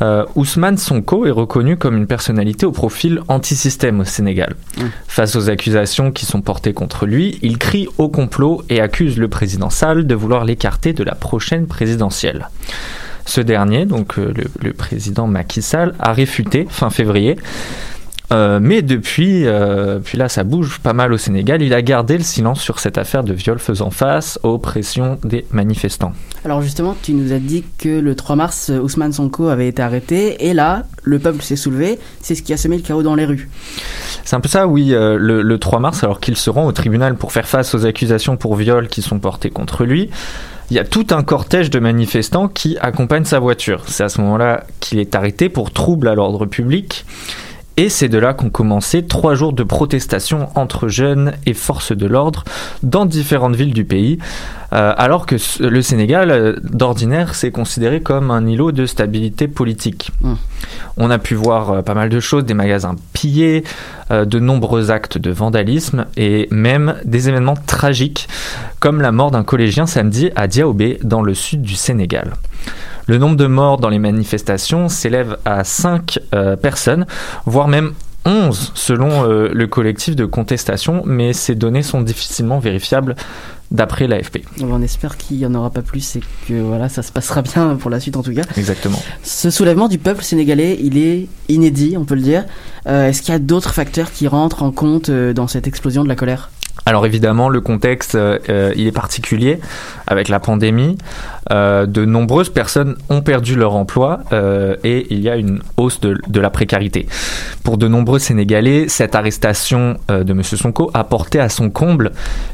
[0.02, 4.56] euh, Ousmane Sonko est reconnu comme une personnalité au profil anti-système au Sénégal.
[5.10, 9.28] Face aux accusations qui sont portées contre lui, il crie au complot et accuse le
[9.28, 12.48] président Sall de vouloir l'écarter de la prochaine présidentielle.
[13.26, 17.36] Ce dernier, donc euh, le, le président Macky Sall, a réfuté fin février.
[18.32, 21.62] Euh, mais depuis, euh, puis là, ça bouge pas mal au Sénégal.
[21.62, 25.46] Il a gardé le silence sur cette affaire de viol faisant face aux pressions des
[25.52, 26.14] manifestants.
[26.46, 29.82] Alors justement, tu nous as dit que le 3 mars, euh, Ousmane Sonko avait été
[29.82, 32.00] arrêté et là, le peuple s'est soulevé.
[32.22, 33.50] C'est ce qui a semé le chaos dans les rues.
[34.24, 34.94] C'est un peu ça, oui.
[34.94, 37.86] euh, le, le 3 mars, alors qu'il se rend au tribunal pour faire face aux
[37.86, 40.10] accusations pour viol qui sont portées contre lui,
[40.70, 43.84] il y a tout un cortège de manifestants qui accompagnent sa voiture.
[43.88, 47.06] C'est à ce moment-là qu'il est arrêté pour trouble à l'ordre public.
[47.82, 52.06] Et c'est de là qu'ont commencé trois jours de protestation entre jeunes et forces de
[52.06, 52.44] l'ordre
[52.84, 54.20] dans différentes villes du pays,
[54.72, 60.12] euh, alors que le Sénégal, euh, d'ordinaire, c'est considéré comme un îlot de stabilité politique.
[60.22, 60.34] Mm.
[60.98, 63.64] On a pu voir euh, pas mal de choses, des magasins pillés,
[64.12, 68.30] euh, de nombreux actes de vandalisme et même des événements tragiques,
[68.80, 72.36] comme la mort d'un collégien samedi à Diaobé, dans le sud du Sénégal.
[73.08, 76.20] Le nombre de morts dans les manifestations s'élève à 5
[76.62, 77.06] personnes,
[77.46, 77.94] voire même
[78.26, 83.16] 11 selon euh, le collectif de contestation, mais ces données sont difficilement vérifiables
[83.72, 84.40] d'après l'AFP.
[84.62, 87.76] On espère qu'il n'y en aura pas plus et que voilà, ça se passera bien
[87.78, 88.44] pour la suite en tout cas.
[88.58, 89.02] Exactement.
[89.24, 92.46] Ce soulèvement du peuple sénégalais, il est inédit, on peut le dire.
[92.88, 96.04] Euh, Est-ce qu'il y a d'autres facteurs qui rentrent en compte euh, dans cette explosion
[96.04, 96.52] de la colère?
[96.86, 99.60] Alors évidemment, le contexte, euh, il est particulier
[100.08, 100.98] avec la pandémie.
[101.52, 106.00] Euh, de nombreuses personnes ont perdu leur emploi euh, et il y a une hausse
[106.00, 107.08] de, de la précarité.
[107.64, 110.44] Pour de nombreux Sénégalais, cette arrestation de M.
[110.44, 112.12] Sonko a porté à son comble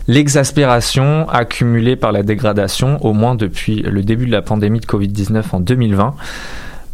[0.08, 5.44] l'exaspération accumulée par la dégradation, au moins depuis le début de la pandémie de Covid-19
[5.54, 6.16] en 2020.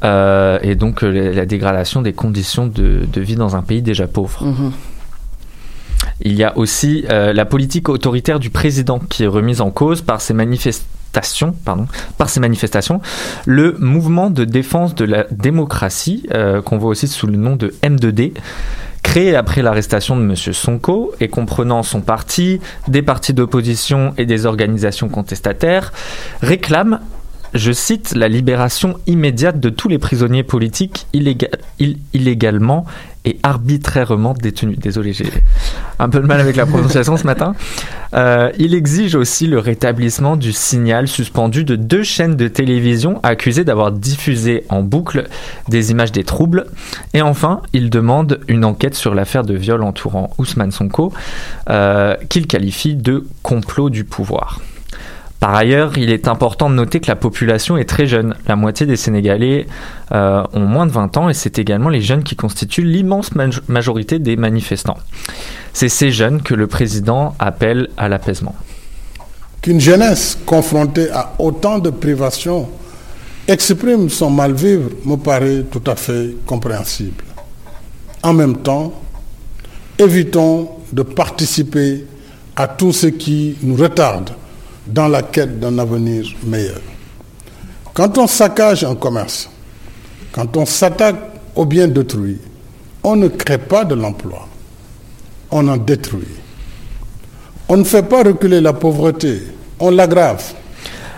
[0.04, 4.44] Euh, et donc la, dégradation des conditions de, de vie dans un pays déjà pauvre.
[4.44, 4.72] Mhm.
[6.22, 10.02] Il y a aussi euh, la politique autoritaire du président qui est remise en cause
[10.02, 11.56] par ces manifestations.
[11.66, 11.88] Pardon,
[13.46, 17.74] le mouvement de défense de la démocratie, euh, qu'on voit aussi sous le nom de
[17.84, 18.34] M2D,
[19.04, 20.36] créé après l'arrestation de M.
[20.36, 25.94] Sonko et comprenant son parti, des partis d'opposition et des organisations contestataires,
[26.42, 27.00] réclame,
[27.54, 32.86] je cite, la libération immédiate de tous les prisonniers politiques illéga- ill- illégalement
[33.26, 34.78] et arbitrairement détenus.
[34.80, 35.32] Désolé, j'ai
[36.00, 37.56] un peu de mal avec la prononciation ce matin.
[38.14, 43.64] Euh, il exige aussi le rétablissement du signal suspendu de deux chaînes de télévision accusées
[43.64, 45.28] d'avoir diffusé en boucle
[45.70, 46.66] des images des troubles.
[47.14, 51.14] Et enfin, il demande une enquête sur l'affaire de viol entourant Ousmane Sonko,
[51.70, 54.60] euh, qu'il qualifie de complot du pouvoir.
[55.44, 58.34] Par ailleurs, il est important de noter que la population est très jeune.
[58.48, 59.68] La moitié des Sénégalais
[60.14, 63.60] euh, ont moins de 20 ans et c'est également les jeunes qui constituent l'immense maj-
[63.68, 64.96] majorité des manifestants.
[65.74, 68.56] C'est ces jeunes que le président appelle à l'apaisement.
[69.62, 72.70] Qu'une jeunesse confrontée à autant de privations
[73.46, 77.22] exprime son mal-vivre me paraît tout à fait compréhensible.
[78.22, 78.94] En même temps,
[80.00, 82.06] évitons de participer
[82.56, 84.30] à tout ce qui nous retarde
[84.88, 86.82] dans la quête d'un avenir meilleur.
[87.94, 89.50] Quand on saccage un commerce,
[90.32, 91.16] quand on s'attaque
[91.56, 92.40] aux biens d'autrui,
[93.04, 94.48] on ne crée pas de l'emploi,
[95.52, 96.28] on en détruit.
[97.70, 99.44] On ne fait pas reculer la pauvreté,
[99.80, 100.44] on l'aggrave.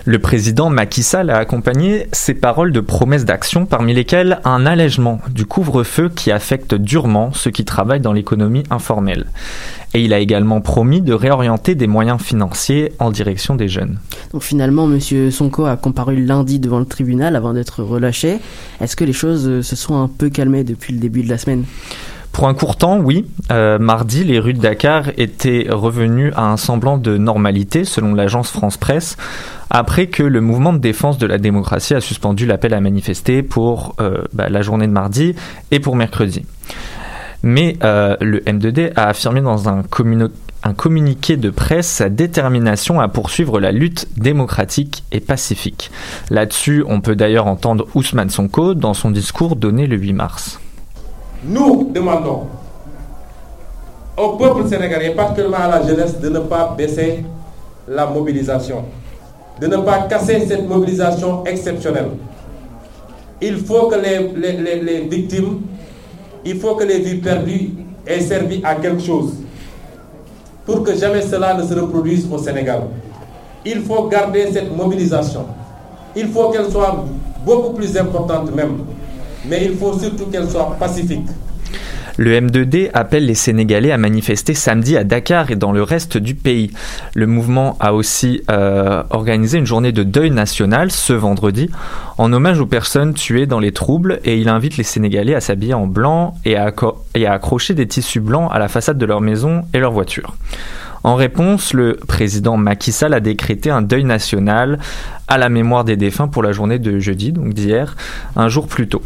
[0.07, 5.19] Le président Macky Sall a accompagné ces paroles de promesses d'action, parmi lesquelles un allègement
[5.31, 9.25] du couvre-feu qui affecte durement ceux qui travaillent dans l'économie informelle.
[9.95, 13.97] Et il a également promis de réorienter des moyens financiers en direction des jeunes.
[14.31, 15.31] Donc finalement, M.
[15.31, 18.37] Sonko a comparu lundi devant le tribunal avant d'être relâché.
[18.81, 21.63] Est-ce que les choses se sont un peu calmées depuis le début de la semaine?
[22.35, 23.25] Pour un court temps, oui.
[23.49, 28.51] Euh, mardi, les rues de Dakar étaient revenues à un semblant de normalité, selon l'agence
[28.51, 29.15] France Presse,
[29.69, 33.95] après que le mouvement de défense de la démocratie a suspendu l'appel à manifester pour
[34.01, 35.33] euh, bah, la journée de mardi
[35.71, 36.45] et pour mercredi.
[37.41, 39.83] Mais euh, le M2D a affirmé dans un,
[40.63, 45.89] un communiqué de presse sa détermination à poursuivre la lutte démocratique et pacifique.
[46.29, 50.59] Là-dessus, on peut d'ailleurs entendre Ousmane Sonko dans son discours donné le 8 mars.
[51.43, 52.43] Nous demandons
[54.17, 57.23] au peuple sénégalais, particulièrement à la jeunesse, de ne pas baisser
[57.87, 58.85] la mobilisation,
[59.59, 62.09] de ne pas casser cette mobilisation exceptionnelle.
[63.41, 65.61] Il faut que les, les, les, victimes,
[66.45, 67.71] il faut que les vies perdues
[68.07, 69.33] aient servi à quelque chose
[70.65, 72.83] pour que jamais cela ne se reproduise au Sénégal.
[73.65, 75.45] Il faut garder cette mobilisation.
[76.15, 77.03] Il faut qu'elle soit
[77.45, 78.77] beaucoup plus importante même
[79.49, 81.25] mais il faut surtout qu'elle soit pacifique.
[82.17, 86.33] Le M2D appelle les Sénégalais à manifester samedi à Dakar et dans le reste du
[86.33, 86.71] pays.
[87.13, 91.69] Le mouvement a aussi euh, organisé une journée de deuil national ce vendredi
[92.17, 95.73] en hommage aux personnes tuées dans les troubles et il invite les Sénégalais à s'habiller
[95.73, 96.71] en blanc et à,
[97.27, 100.35] accrocher des tissus blancs à la façade de leur maison et leur voiture.
[101.03, 104.79] En réponse, le président Macky Sall a décrété un deuil national
[105.27, 107.95] à la mémoire des défunts pour la journée de jeudi, donc d'hier,
[108.35, 109.03] un jour plus tôt.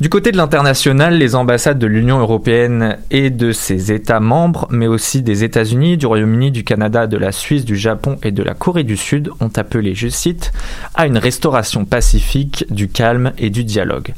[0.00, 4.86] Du côté de l'international, les ambassades de l'Union européenne et de ses États membres, mais
[4.86, 8.54] aussi des États-Unis, du Royaume-Uni, du Canada, de la Suisse, du Japon et de la
[8.54, 10.52] Corée du Sud ont appelé, je cite,
[10.94, 14.12] à une restauration pacifique, du calme et du dialogue.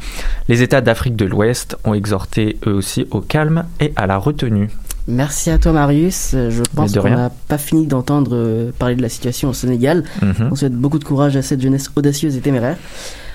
[0.49, 4.69] Les États d'Afrique de l'Ouest ont exhorté eux aussi au calme et à la retenue.
[5.09, 6.33] Merci à toi Marius.
[6.33, 10.05] Je pense qu'on n'a pas fini d'entendre euh, parler de la situation au Sénégal.
[10.21, 10.51] Mhm.
[10.53, 12.77] On souhaite beaucoup de courage à cette jeunesse audacieuse et téméraire.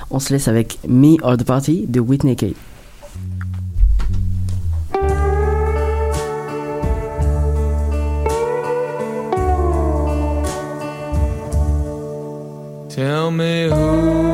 [0.10, 2.56] On se laisse avec Me or the Party de Whitney Kate.
[12.90, 14.33] Tell me who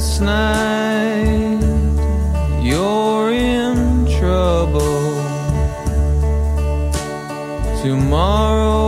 [0.00, 1.60] last night
[2.62, 5.12] you're in trouble.
[7.82, 8.79] Tomorrow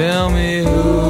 [0.00, 1.09] Tell me who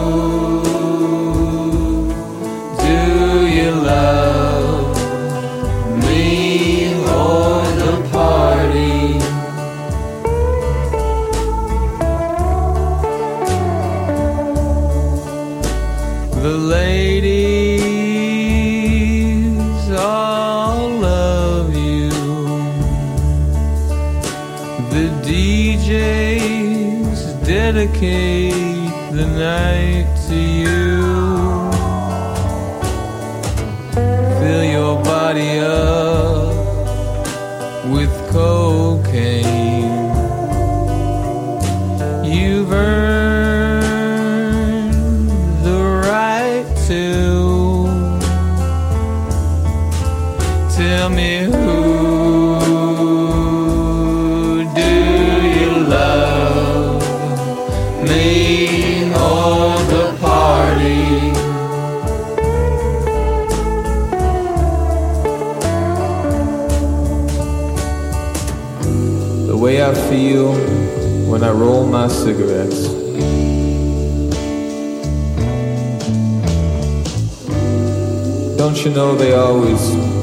[78.91, 79.81] you know they always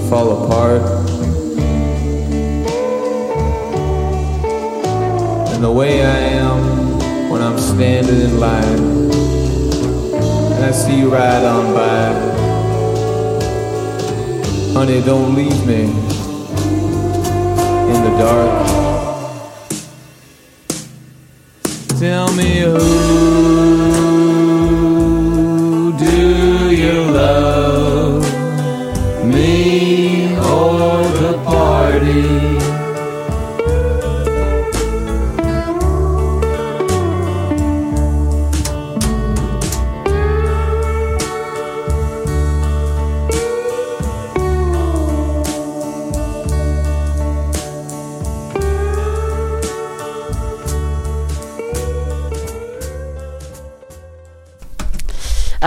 [0.10, 0.82] fall apart?
[5.54, 9.12] And the way I am when I'm standing in line
[10.52, 12.12] and I see you ride on by.
[14.74, 15.84] Honey, don't leave me
[17.94, 18.68] in the dark.
[21.98, 23.57] Tell me who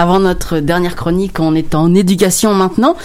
[0.00, 2.96] Avant notre dernière chronique, on est en éducation maintenant.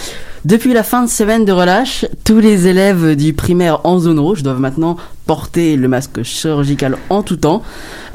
[0.46, 4.42] Depuis la fin de semaine de relâche, tous les élèves du primaire en zone rouge
[4.42, 7.62] doivent maintenant porter le masque chirurgical en tout temps.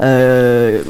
[0.00, 0.82] Euh,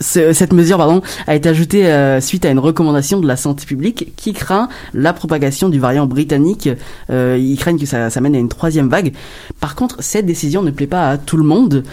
[0.00, 3.66] ce- cette mesure pardon, a été ajoutée euh, suite à une recommandation de la santé
[3.66, 6.68] publique qui craint la propagation du variant britannique.
[7.10, 9.12] Euh, ils craignent que ça, ça mène à une troisième vague.
[9.60, 11.84] Par contre, cette décision ne plaît pas à tout le monde.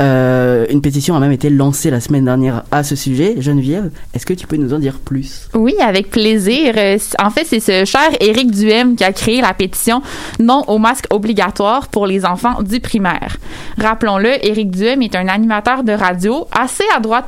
[0.00, 3.36] Euh, une pétition a même été lancée la semaine dernière à ce sujet.
[3.40, 5.48] Geneviève, est-ce que tu peux nous en dire plus?
[5.54, 6.74] Oui, avec plaisir.
[6.76, 10.02] Euh, En fait, c'est ce cher Éric Duhem qui a créé la pétition
[10.40, 13.36] Non au masque obligatoire pour les enfants du primaire.
[13.78, 17.26] Rappelons-le, Éric Duhem est un animateur de radio assez à droite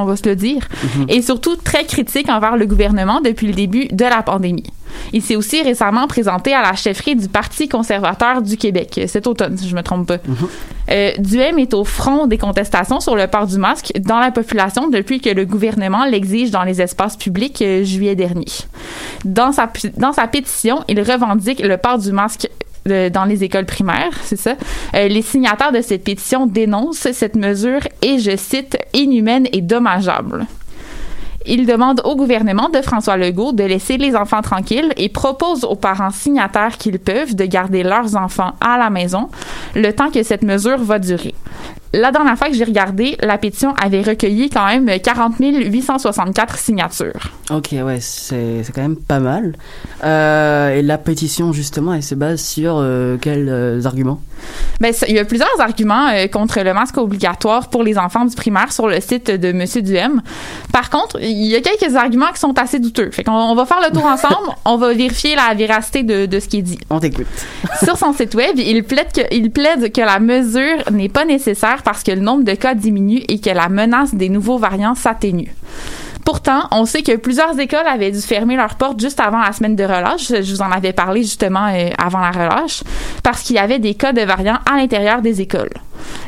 [0.00, 0.66] on va se le dire,
[1.08, 4.64] et surtout très critique envers le gouvernement depuis le début de la pandémie.
[5.12, 9.56] Il s'est aussi récemment présenté à la chefferie du Parti conservateur du Québec cet automne,
[9.56, 10.18] si je me trompe pas.
[11.18, 15.20] Duhem est au front des contestations sur le port du masque dans la population depuis
[15.20, 18.46] que le gouvernement l'exige dans les espaces publics euh, juillet dernier.
[19.24, 22.48] Dans sa, dans sa pétition, il revendique le port du masque
[22.86, 24.54] dans les écoles primaires, c'est ça.
[24.94, 30.46] Euh, les signataires de cette pétition dénoncent cette mesure et, je cite, inhumaine et dommageable.
[31.46, 35.76] Il demande au gouvernement de François Legault de laisser les enfants tranquilles et propose aux
[35.76, 39.28] parents signataires qu'ils peuvent de garder leurs enfants à la maison
[39.74, 41.34] le temps que cette mesure va durer.
[41.94, 47.30] La dernière fois que j'ai regardé, la pétition avait recueilli quand même 40 864 signatures.
[47.50, 49.54] Ok, ouais, c'est c'est quand même pas mal.
[50.04, 54.20] Euh, et la pétition, justement, elle se base sur euh, quels euh, arguments?
[54.80, 58.72] Ben, il y a plusieurs arguments contre le masque obligatoire pour les enfants du primaire
[58.72, 60.22] sur le site de Monsieur Duhem.
[60.72, 63.10] Par contre, il y a quelques arguments qui sont assez douteux.
[63.10, 64.50] Fait qu'on on va faire le tour ensemble.
[64.64, 66.78] on va vérifier la véracité de, de ce qui est dit.
[66.90, 67.26] On t'écoute.
[67.82, 71.77] Sur son site web, il plaide, que, il plaide que la mesure n'est pas nécessaire
[71.82, 75.52] parce que le nombre de cas diminue et que la menace des nouveaux variants s'atténue.
[76.24, 79.76] Pourtant, on sait que plusieurs écoles avaient dû fermer leurs portes juste avant la semaine
[79.76, 80.28] de relâche.
[80.28, 82.82] Je vous en avais parlé justement euh, avant la relâche,
[83.22, 85.72] parce qu'il y avait des cas de variants à l'intérieur des écoles.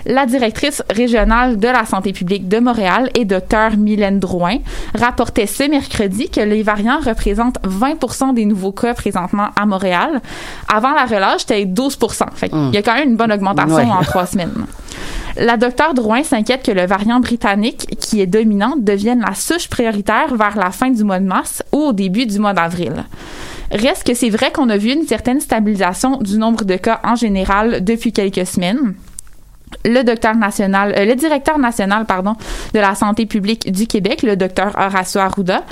[0.06, 4.56] La directrice régionale de la santé publique de Montréal et Dr Mylène Drouin
[4.94, 10.20] rapportait ce mercredi que les variants représentent 20% des nouveaux cas présentement à Montréal.
[10.68, 13.84] Avant la relâche, c'était 12% Fait qu'il y a quand même une bonne augmentation Ouais.
[13.84, 14.66] en trois semaines.
[15.36, 20.34] La docteure Drouin s'inquiète que le variant britannique, qui est dominant, devienne la souche prioritaire
[20.34, 23.04] vers la fin du mois de mars ou au début du mois d'avril.
[23.70, 27.14] Reste que c'est vrai qu'on a vu une certaine stabilisation du nombre de cas en
[27.14, 28.94] général depuis quelques semaines.
[29.86, 32.06] Euh, le directeur national,
[32.74, 35.64] de la santé publique du Québec, le docteur Horacio Arruda,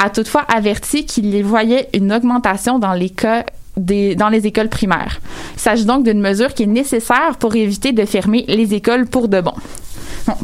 [0.00, 3.12] a toutefois averti qu'il voyait une augmentation dans les
[3.76, 5.20] dans les écoles primaires.
[5.54, 9.28] Il s'agit donc d'une mesure qui est nécessaire pour éviter de fermer les écoles pour
[9.28, 9.52] de bon.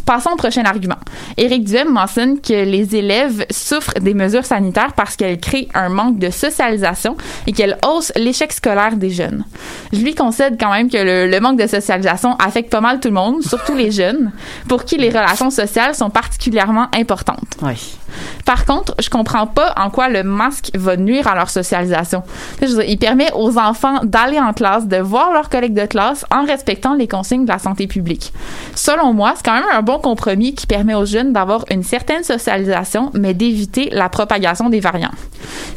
[0.06, 0.98] Passons au prochain argument.
[1.36, 6.18] Éric Duhem mentionne que les élèves souffrent des mesures sanitaires parce qu'elles créent un manque
[6.18, 7.16] de socialisation
[7.46, 9.44] et qu'elles haussent l'échec scolaire des jeunes.
[9.92, 13.08] Je lui concède quand même que le, le manque de socialisation affecte pas mal tout
[13.08, 14.32] le monde, surtout les jeunes,
[14.68, 17.46] pour qui les relations sociales sont particulièrement importantes.
[17.62, 17.96] Oui.
[18.44, 22.22] Par contre, je comprends pas en quoi le masque va nuire à leur socialisation.
[22.60, 25.86] Je veux dire, il permet aux enfants d'aller en classe, de voir leurs collègues de
[25.86, 28.32] classe en respectant les consignes de la santé publique.
[28.74, 32.24] Selon moi, c'est quand même un bon compromis qui permet aux jeunes d'avoir une certaine
[32.24, 35.10] socialisation, mais d'éviter la propagation des variants.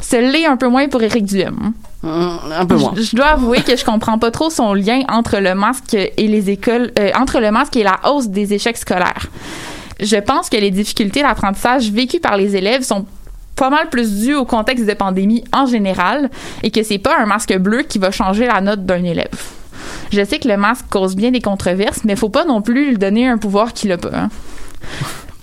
[0.00, 1.72] Ce l'est un peu moins pour Éric Duhem.
[2.02, 2.92] Un peu moins.
[2.96, 6.28] Je, je dois avouer que je comprends pas trop son lien entre le masque et
[6.28, 9.26] les écoles, euh, entre le masque et la hausse des échecs scolaires.
[10.00, 13.06] Je pense que les difficultés d'apprentissage vécues par les élèves sont
[13.54, 16.30] pas mal plus dues au contexte de pandémie en général
[16.62, 19.30] et que c'est pas un masque bleu qui va changer la note d'un élève.
[20.12, 22.98] Je sais que le masque cause bien des controverses, mais faut pas non plus lui
[22.98, 24.10] donner un pouvoir qu'il a pas.
[24.12, 24.28] hein.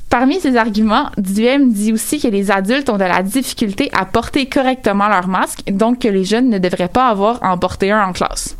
[0.10, 4.45] Parmi ces arguments, Duhem dit aussi que les adultes ont de la difficulté à porter
[4.45, 8.04] correctement leur masque, donc que les jeunes ne devraient pas avoir à en porter un
[8.06, 8.56] en classe.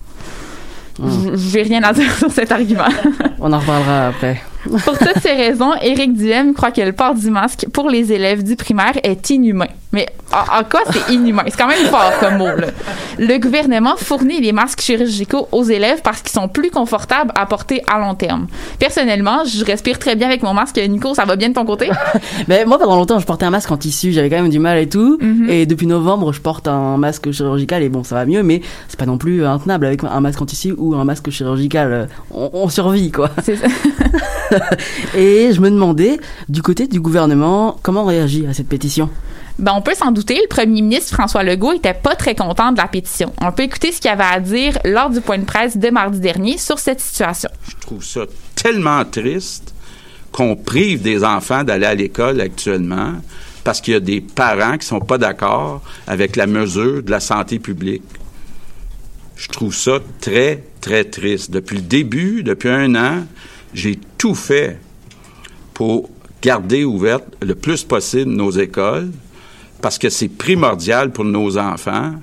[1.00, 2.86] Je- J'ai rien à dire sur cet argument.
[3.40, 4.42] On en reparlera après.
[4.64, 8.44] Pour toutes ces raisons, Éric Duhem croit que le port du masque pour les élèves
[8.44, 9.68] du primaire est inhumain.
[9.94, 11.44] Mais en, en quoi c'est inhumain?
[11.48, 12.48] C'est quand même fort comme mot.
[12.48, 12.68] Là.
[13.20, 17.84] Le gouvernement fournit les masques chirurgicaux aux élèves parce qu'ils sont plus confortables à porter
[17.92, 18.48] à long terme.
[18.80, 20.78] Personnellement, je respire très bien avec mon masque.
[20.78, 21.90] Nico, ça va bien de ton côté?
[22.48, 24.12] Mais moi, pendant longtemps, je portais un masque en tissu.
[24.12, 25.18] J'avais quand même du mal et tout.
[25.22, 25.50] Mhm.
[25.50, 29.00] Et depuis novembre, je porte un masque chirurgical et bon, ça va mieux, mais c'est
[29.00, 32.10] pas non plus intenable avec un masque en tissu ou un masque chirurgical.
[32.32, 33.30] On, on survit, quoi.
[33.44, 33.68] C'est ça.
[35.16, 36.20] Et je me demandais,
[36.50, 39.10] du côté du gouvernement, comment on réagit à cette pétition?
[39.60, 42.78] Ben, on peut s'en douter, le premier ministre François Legault était pas très content de
[42.78, 43.32] la pétition.
[43.40, 46.20] On peut écouter ce qu'il avait à dire lors du point de presse de mardi
[46.20, 47.50] dernier sur cette situation.
[47.70, 48.22] Je trouve ça
[48.56, 49.74] tellement triste
[50.32, 53.14] qu'on prive des enfants d'aller à l'école actuellement
[53.64, 57.20] parce qu'il y a des parents qui sont pas d'accord avec la mesure de la
[57.20, 58.04] santé publique.
[59.36, 61.52] Je trouve ça très, très triste.
[61.52, 63.24] Depuis le début, depuis un an,
[63.74, 64.80] j'ai tout fait
[65.74, 66.10] pour
[66.42, 69.12] garder ouvertes le plus possible nos écoles
[69.84, 72.14] parce que c'est primordial pour nos enfants.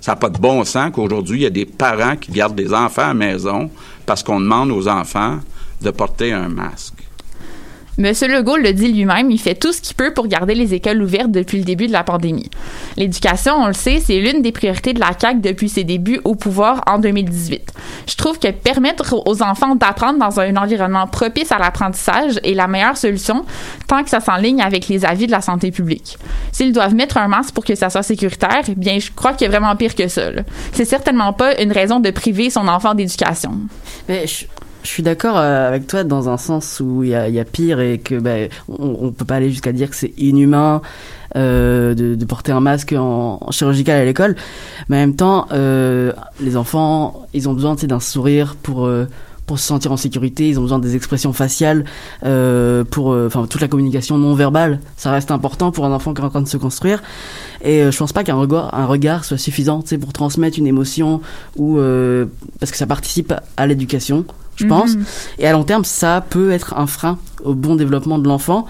[0.00, 2.74] Ça n'a pas de bon sens qu'aujourd'hui, il y a des parents qui gardent des
[2.74, 3.70] enfants à la maison
[4.04, 5.38] parce qu'on demande aux enfants
[5.80, 7.04] de porter un masque.
[7.98, 11.02] Monsieur Legault le dit lui-même, il fait tout ce qu'il peut pour garder les écoles
[11.02, 12.48] ouvertes depuis le début de la pandémie.
[12.96, 16.34] L'éducation, on le sait, c'est l'une des priorités de la CAQ depuis ses débuts au
[16.34, 17.70] pouvoir en 2018.
[18.06, 22.66] Je trouve que permettre aux enfants d'apprendre dans un environnement propice à l'apprentissage est la
[22.66, 23.44] meilleure solution
[23.88, 26.16] tant que ça s'enligne avec les avis de la santé publique.
[26.50, 29.54] S'ils doivent mettre un masque pour que ça soit sécuritaire, bien, je crois qu'il y
[29.54, 30.30] a vraiment pire que ça.
[30.72, 33.52] C'est certainement pas une raison de priver son enfant d'éducation.
[34.82, 37.44] Je suis d'accord euh, avec toi dans un sens où il y a, y a
[37.44, 40.82] pire et que ben, on, on peut pas aller jusqu'à dire que c'est inhumain
[41.36, 44.36] euh, de, de porter un masque en, en chirurgical à l'école.
[44.88, 49.06] Mais en même temps, euh, les enfants, ils ont besoin d'un sourire pour euh,
[49.44, 51.84] pour se sentir en sécurité, ils ont besoin des expressions faciales
[52.24, 56.14] euh, pour euh, enfin toute la communication non verbale, ça reste important pour un enfant
[56.14, 57.02] qui est en train de se construire.
[57.62, 60.58] Et euh, je pense pas qu'un regard un regard soit suffisant, tu sais pour transmettre
[60.58, 61.20] une émotion
[61.56, 61.78] ou
[62.60, 64.24] parce que ça participe à l'éducation,
[64.62, 64.70] je Mhm.
[64.80, 64.90] pense.
[65.38, 68.66] Et à long terme, ça peut être un frein au bon développement de l'enfant.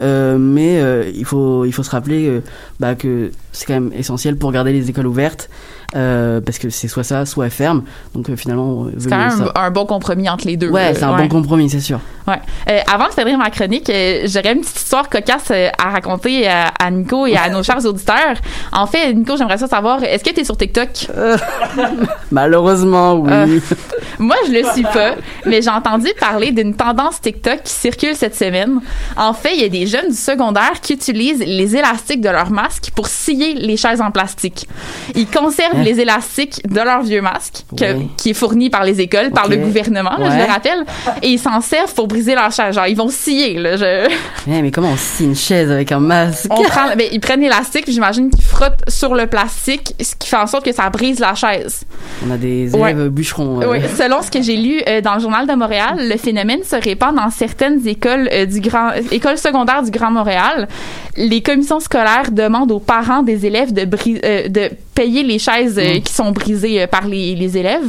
[0.00, 2.40] Euh, mais euh, il faut il faut se rappeler euh,
[2.80, 5.50] bah, que c'est quand même essentiel pour garder les écoles ouvertes
[5.94, 7.82] euh, parce que c'est soit ça soit ferment
[8.14, 10.70] donc euh, finalement C'est quand même un, un bon compromis entre les deux.
[10.70, 10.94] ouais là.
[10.98, 12.38] c'est un bon compromis c'est sûr Ouais.
[12.70, 16.48] Euh, avant de finir ma chronique, euh, j'aurais une petite histoire cocasse euh, à raconter
[16.48, 18.36] euh, à Nico et à nos chers auditeurs.
[18.72, 20.88] En fait, Nico, j'aimerais ça savoir, est-ce que tu es sur TikTok?
[22.30, 23.60] malheureusement oui Euh,
[24.18, 25.16] moi, je le suis pas,
[25.46, 28.80] mais j'ai entendu parler d'une tendance TikTok qui circule cette semaine.
[29.16, 32.50] En fait, il y a des jeunes du secondaire qui utilisent les élastiques de leur
[32.50, 34.68] masque pour scier les chaises en plastique.
[35.14, 38.08] Ils conservent Les élastiques de leur vieux masque, que- Oui.
[38.16, 40.84] qui est fourni par les écoles, par le gouvernement, là, je le rappelle,
[41.22, 42.74] et ils s'en servent pour briser leur chaise.
[42.74, 43.76] Genre, ils vont scier, là.
[43.76, 44.08] Je...
[44.48, 46.46] Eh, mais comment on scie une chaise avec un masque?
[46.50, 50.36] On prend, ben, ils prennent l'élastique, j'imagine qu'ils frottent sur le plastique, ce qui fait
[50.36, 51.84] en sorte que ça brise la chaise.
[52.26, 53.70] on a des élèves bûcherons euh.
[53.70, 56.76] Oui, selon ce que j'ai lu euh, dans le journal de Montréal, le phénomène se
[56.76, 60.66] répand dans certaines écoles euh, du grand écoles secondaires du Grand Montréal.
[61.16, 65.71] Les commissions scolaires demandent aux parents des élèves de bri- euh, de payer les chaises
[65.78, 66.00] euh, Mm.
[66.02, 67.86] qui sont brisées euh, par les, les élèves.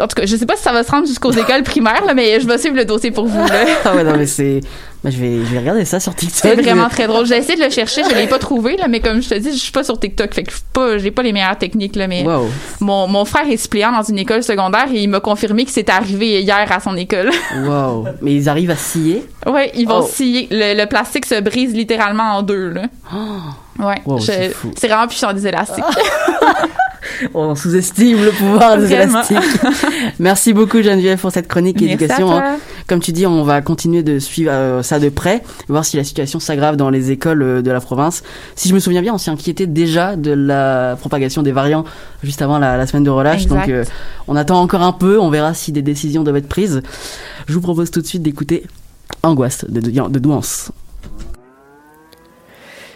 [0.00, 2.14] En tout cas, je sais pas si ça va se rendre jusqu'aux écoles primaires, là,
[2.14, 3.46] mais je vais suivre le dossier pour vous.
[3.46, 3.64] là.
[3.84, 4.60] ah ouais non mais c'est
[5.04, 7.26] bah, je vais je vais regarder ça sur TikTok C'est vraiment très drôle.
[7.26, 9.52] J'ai essayé de le chercher, je l'ai pas trouvé, là, mais comme je te dis,
[9.52, 12.08] je suis pas sur TikTok, fait que je pas, j'ai pas les meilleures techniques, là,
[12.08, 12.48] mais Wow.
[12.80, 15.92] mon, mon frère est suppléant dans une école secondaire et il m'a confirmé que c'était
[15.92, 17.30] arrivé hier à son école.
[17.64, 19.22] wow mais ils arrivent à scier?
[19.46, 20.08] Ouais, ils vont Oh.
[20.10, 20.48] scier.
[20.50, 22.82] Le, le plastique se brise littéralement en deux, là.
[23.78, 24.70] Ouais, Wow, c'est fou.
[24.76, 25.84] c'est vraiment puissant des élastiques.
[27.34, 29.38] on sous-estime le pouvoir des élastiques
[30.18, 32.42] merci beaucoup Geneviève pour cette chronique Merci à éducation toi.
[32.44, 32.56] hein.
[32.86, 36.04] comme tu dis on va continuer de suivre euh, ça de près voir si la
[36.04, 38.22] situation s'aggrave dans les écoles euh, de la province
[38.56, 41.84] si je me souviens bien on s'y inquiétait déjà de la propagation des variants
[42.22, 43.54] juste avant la, la semaine de relâche Exact.
[43.56, 43.84] donc euh,
[44.28, 46.82] on attend encore un peu on verra si des décisions doivent être prises
[47.46, 48.64] je vous propose tout de suite d'écouter
[49.22, 50.70] Angoisse de, de, de Douance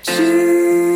[0.07, 0.88] Je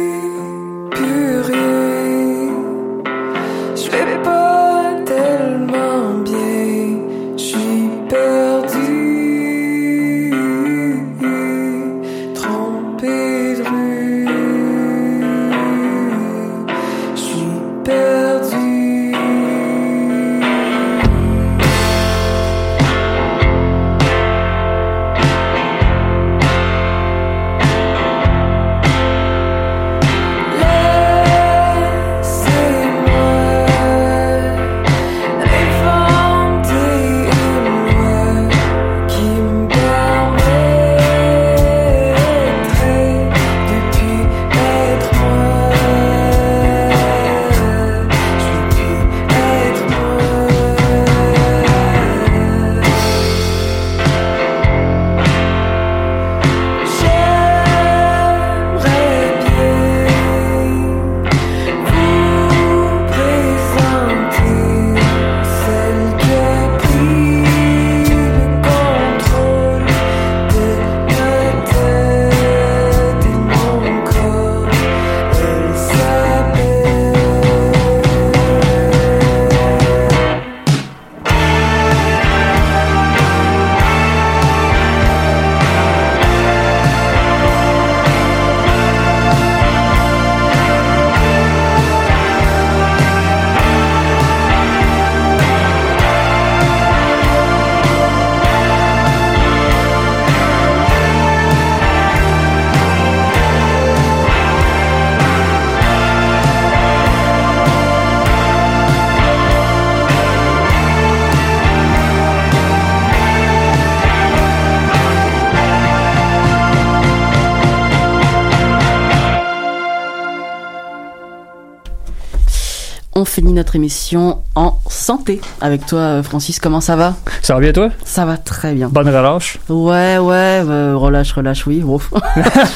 [123.33, 125.41] finit notre émission en santé.
[125.63, 127.17] Avec toi, euh, Francis, comment ça va?
[127.41, 127.89] Ça va bien, toi?
[128.05, 128.89] Ça va très bien.
[128.89, 131.83] Bonne relâche Ouais, ouais, euh, relâche, relâche, oui.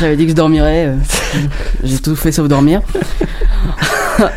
[0.00, 0.86] J'avais dit que je dormirais.
[0.86, 0.96] euh,
[1.84, 2.80] J'ai tout fait sauf dormir.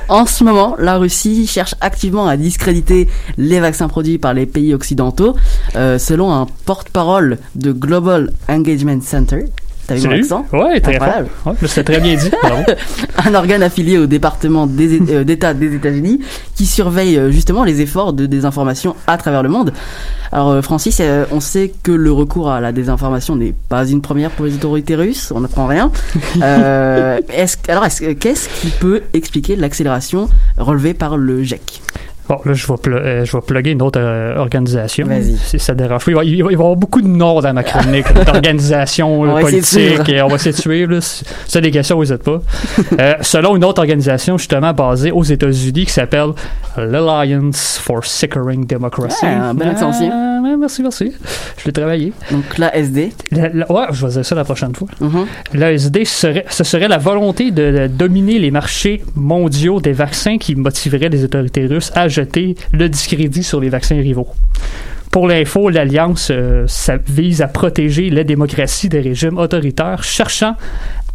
[0.09, 4.73] en ce moment, la Russie cherche activement à discréditer les vaccins produits par les pays
[4.73, 5.35] occidentaux,
[5.77, 9.45] euh, selon un porte-parole de Global Engagement Center.
[9.87, 11.27] T'as vu mon accent Ouais, très Incroyable.
[11.43, 11.53] fort.
[11.53, 12.31] Ouais, c'était très bien dit.
[13.25, 16.21] Un organe affilié au département des- euh, d'État des États-Unis
[16.55, 19.73] qui surveille euh, justement les efforts de désinformation à travers le monde.
[20.31, 24.31] Alors euh, Francis, on sait que le recours à la désinformation n'est pas une première
[24.31, 25.91] pour les autorités russes, on n'apprend rien.
[26.41, 27.19] Alors
[27.85, 31.81] est-ce, est-ce qui peut expliquer l'accélération relevée par le GIEC
[32.27, 35.05] Bon, là, je vais, pl- euh, je vais plugger une autre euh, organisation.
[35.05, 35.37] Vas-y.
[35.37, 36.11] Si ça dérange pas.
[36.11, 40.09] Il va, il va- y avoir beaucoup de noms dans ma chronique, d'organisations politiques.
[40.09, 40.93] et on va essayer de suivre.
[40.93, 41.01] là.
[41.01, 42.41] Si t'as des questions, n'hésite pas.
[42.99, 46.29] Euh, selon une autre organisation, justement, basée aux États-Unis, qui s'appelle
[46.77, 49.17] l'Alliance for Securing Democracy.
[49.23, 49.91] Ah, un bel accent.
[49.93, 51.11] Ah, ouais, merci, merci.
[51.57, 52.13] Je l'ai travaillé.
[52.31, 53.09] Donc l'ASD.
[53.31, 54.87] La- la- ouais, je vais dire ça la prochaine fois.
[55.01, 55.25] Mhm.
[55.53, 60.55] L'ASD, serait, ce serait la volonté de, de dominer les marchés mondiaux des vaccins qui
[60.55, 64.27] motiverait les autorités russes à jeter le discrédit sur les vaccins rivaux.
[65.11, 70.55] Pour l'info, l'Alliance euh, ça vise à protéger les démocraties des régimes autoritaires cherchant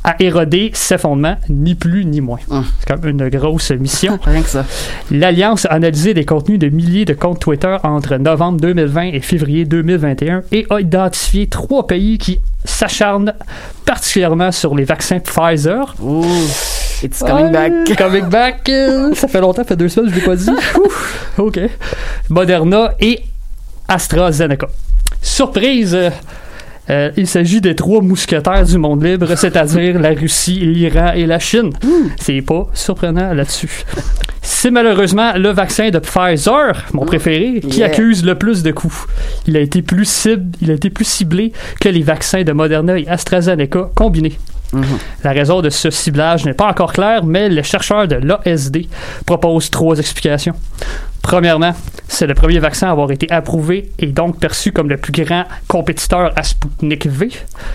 [0.02, 2.38] à éroder ses fondements, ni plus ni moins.
[2.48, 4.18] C'est quand même une grosse mission.
[4.24, 4.64] Rien que ça.
[5.10, 9.64] L'Alliance a analysé des contenus de milliers de comptes Twitter entre novembre 2020 et février
[9.66, 13.34] 2021 et a identifié trois pays qui s'acharnent
[13.84, 15.94] particulièrement sur les vaccins Pfizer.
[17.02, 17.72] It's coming back.
[17.98, 18.68] Coming back.
[18.68, 20.50] euh, ça fait longtemps, ça fait deux semaines, je l'ai pas dit.
[21.38, 21.58] OK.
[22.28, 23.22] Moderna et
[23.88, 24.68] AstraZeneca.
[25.22, 25.96] Surprise!
[26.90, 31.38] Euh, il s'agit des trois mousquetaires du monde libre, c'est-à-dire la Russie, l'Iran et la
[31.38, 31.70] Chine.
[32.18, 33.84] C'est pas surprenant là-dessus.
[34.42, 37.86] C'est malheureusement le vaccin de Pfizer, mon préféré, qui Yeah.
[37.88, 39.06] accuse le plus de coups.
[39.46, 42.98] Il a été plus cible, il a été plus ciblé que les vaccins de Moderna
[42.98, 44.38] et AstraZeneca combinés.
[45.24, 48.86] La raison de ce ciblage n'est pas encore claire, mais les chercheurs de l'ASD
[49.26, 50.54] proposent trois explications.
[51.22, 51.74] Premièrement,
[52.08, 55.44] c'est le premier vaccin à avoir été approuvé et donc perçu comme le plus grand
[55.68, 57.30] compétiteur à Sputnik V,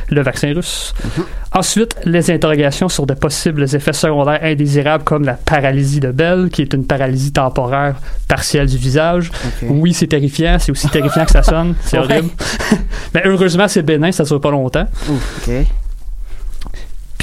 [0.09, 0.93] le vaccin russe.
[1.53, 6.63] Ensuite, les interrogations sur de possibles effets secondaires indésirables comme la paralysie de Bell, qui
[6.63, 7.95] est une paralysie temporaire
[8.27, 9.31] partielle du visage.
[9.63, 12.29] Oui, c'est terrifiant, c'est aussi terrifiant que ça sonne, c'est horrible.
[13.13, 14.87] Mais heureusement, c'est bénin, ça ne dure pas longtemps.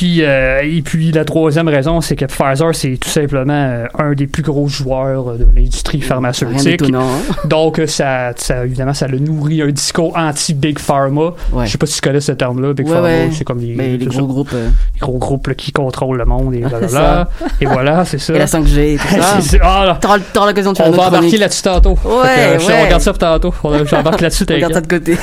[0.03, 4.15] Puis, euh, et puis la troisième raison, c'est que Pfizer, c'est tout simplement euh, un
[4.15, 6.83] des plus gros joueurs euh, de l'industrie pharmaceutique.
[6.93, 7.03] hein.
[7.45, 11.35] Donc, ça, ça, évidemment, ça le nourrit un discours anti-Big Pharma.
[11.53, 11.67] Ouais.
[11.67, 12.73] Je sais pas si tu connais ce terme-là.
[12.73, 13.29] Big Ouais, Pharma, ouais.
[13.31, 14.51] c'est comme les, Mais les gros ça, groupes.
[14.55, 17.29] euh, les gros groupes là, qui contrôlent le monde et blablabla.
[17.61, 18.35] et voilà, c'est ça.
[18.35, 19.41] Et la 5G et tout ça.
[19.41, 19.63] C'est ça.
[19.63, 19.99] Ah.
[20.01, 21.91] T'auras l'occasion de faire On va embarquer là-dessus tantôt.
[22.05, 22.73] Ouais, que.
[22.73, 23.55] On regarde ça pour tantôt.
[23.63, 24.47] On- J'embarque là-dessus.
[24.51, 25.17] Regarde ça de côté.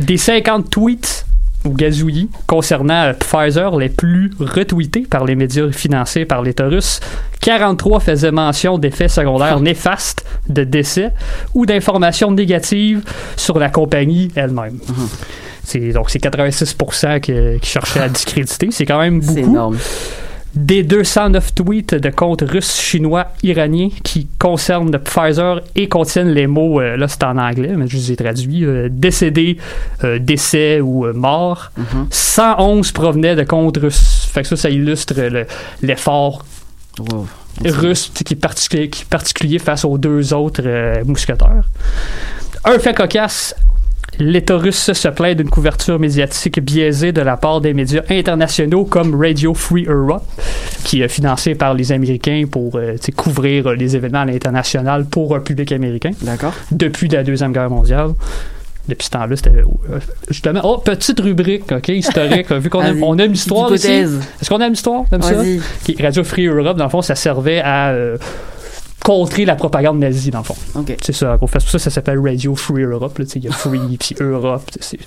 [0.00, 1.26] Des 50 tweets
[1.64, 7.00] ou gazouillis concernant euh, Pfizer les plus retweetés par les médias financés par l'État russe,
[7.40, 11.12] 43 faisaient mention d'effets secondaires néfastes, de décès
[11.54, 13.02] ou d'informations négatives
[13.36, 14.78] sur la compagnie elle-même.
[15.62, 18.68] C'est, donc c'est 86% qui, qui cherchaient à discréditer.
[18.70, 19.34] C'est quand même beaucoup.
[19.34, 19.78] C'est énorme.
[20.56, 26.80] Des 209 tweets de comptes russes, chinois, iraniens qui concernent Pfizer et contiennent les mots,
[26.80, 29.56] euh, là c'est en anglais, mais je les ai traduits, euh, décédé,
[30.04, 31.72] euh, décès ou euh, mort.
[32.10, 34.28] 111 provenaient de comptes russes.
[34.32, 35.46] Fait que ça, ça illustre le-
[35.82, 36.44] l'effort
[37.64, 41.68] russe qui est, particulier, qui est particulier face aux deux autres mousquetaires.
[42.64, 43.54] Un fait cocasse.
[44.18, 49.14] L'État russe se plaint d'une couverture médiatique biaisée de la part des médias internationaux comme
[49.20, 50.24] Radio Free Europe,
[50.84, 55.34] qui est financé par les Américains pour euh, couvrir euh, les événements à l'international pour
[55.34, 56.12] un public américain.
[56.22, 56.54] D'accord.
[56.70, 58.10] Depuis la Deuxième Guerre mondiale.
[58.86, 59.98] Depuis ce temps-là, c'était euh,
[60.28, 60.60] justement.
[60.62, 62.52] Oh, petite rubrique, OK, historique.
[62.60, 63.72] vu qu'on aime, on aime l'histoire.
[63.72, 65.04] Est-ce qu'on aime l'histoire?
[65.08, 65.34] T'aimes ça?
[65.34, 65.58] Vas-y.
[65.58, 68.18] Ok, Radio Free Europe, dans le fond, ça servait à euh,
[69.04, 70.56] contrer la propagande nazie, dans le fond.
[71.02, 71.46] C'est ça, gros.
[71.46, 73.20] Fait ça, ça s'appelle Radio Free Europe.
[73.36, 74.68] Il y a Free puis Europe.
[74.80, 74.98] c'est-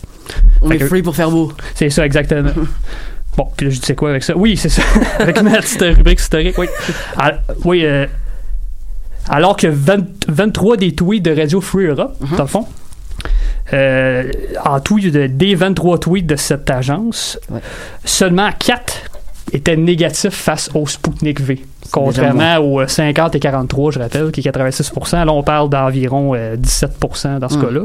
[0.62, 1.52] On Fait est que- free pour faire beau.
[1.76, 2.52] C'est ça, exactement.
[3.36, 4.36] Bon, puis là, je disais quoi avec ça?
[4.36, 4.82] Oui, c'est ça.
[5.20, 6.66] avec ma petite rubrique historique, oui.
[7.18, 7.34] Ah,
[7.66, 8.08] oui, euh,
[9.30, 12.66] alors que 20 23 des tweets de Radio Free Europe, dans le fond,
[13.74, 14.32] euh,
[14.66, 17.40] en tout, de- des 23 tweets de cette agence,
[18.06, 19.02] seulement 4
[19.52, 21.64] étaient négatifs face au Sputnik V.
[21.92, 26.34] Contrairement aux euh, 50 et 43, je rappelle, qui est 86 Là, on parle d'environ
[26.36, 26.92] euh, 17
[27.40, 27.62] dans ce Mm.
[27.62, 27.82] cas-là.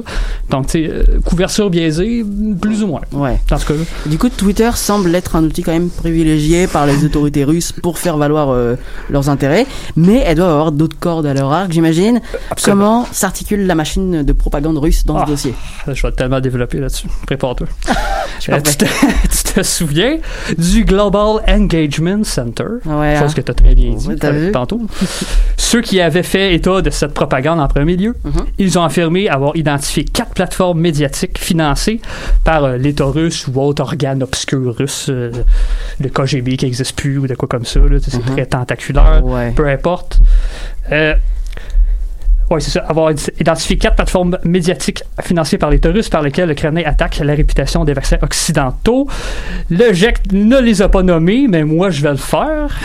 [0.50, 2.24] Donc, tu sais, euh, couverture biaisée,
[2.60, 3.00] plus ou moins.
[3.12, 3.38] Ouais.
[3.48, 3.80] Dans ce cas-là.
[4.06, 7.98] Du coup, Twitter semble être un outil quand même privilégié par les autorités russes pour
[7.98, 8.76] faire valoir euh,
[9.10, 12.20] leurs intérêts, mais elles doivent avoir d'autres cordes à leur arc, j'imagine.
[12.64, 15.54] Comment s'articule la machine de propagande russe dans Ah, ce dossier
[15.86, 17.08] Je vais tellement développer là-dessus.
[17.26, 17.66] Prépare-toi.
[18.48, 18.84] Euh, te,
[19.30, 20.16] tu te souviens
[20.58, 22.64] du Global Engagement Center?
[22.84, 23.34] Ouais, chose hein.
[23.36, 24.80] que tu as très bien dit Ouais, t'as euh, tantôt.
[25.56, 28.44] Ceux qui avaient fait état de cette propagande en premier lieu, Mm-hmm.
[28.58, 32.00] ils ont affirmé avoir identifié quatre plateformes médiatiques financées
[32.44, 35.30] par euh, l'État russe ou autre organe obscur russe, euh,
[36.00, 37.80] le KGB qui n'existe plus ou de quoi comme ça.
[38.02, 38.22] C'est Mhm.
[38.34, 39.50] très tentaculaire, Ouais.
[39.52, 40.20] peu importe.
[40.92, 41.14] Euh,
[42.56, 42.80] oui, c'est ça.
[42.80, 47.34] Avoir identifié quatre plateformes médiatiques financées par l'État russe par lesquelles le Kremlin attaque la
[47.34, 49.08] réputation des vaccins occidentaux.
[49.70, 52.78] Le GEC ne les a pas nommés, mais moi, je vais le faire.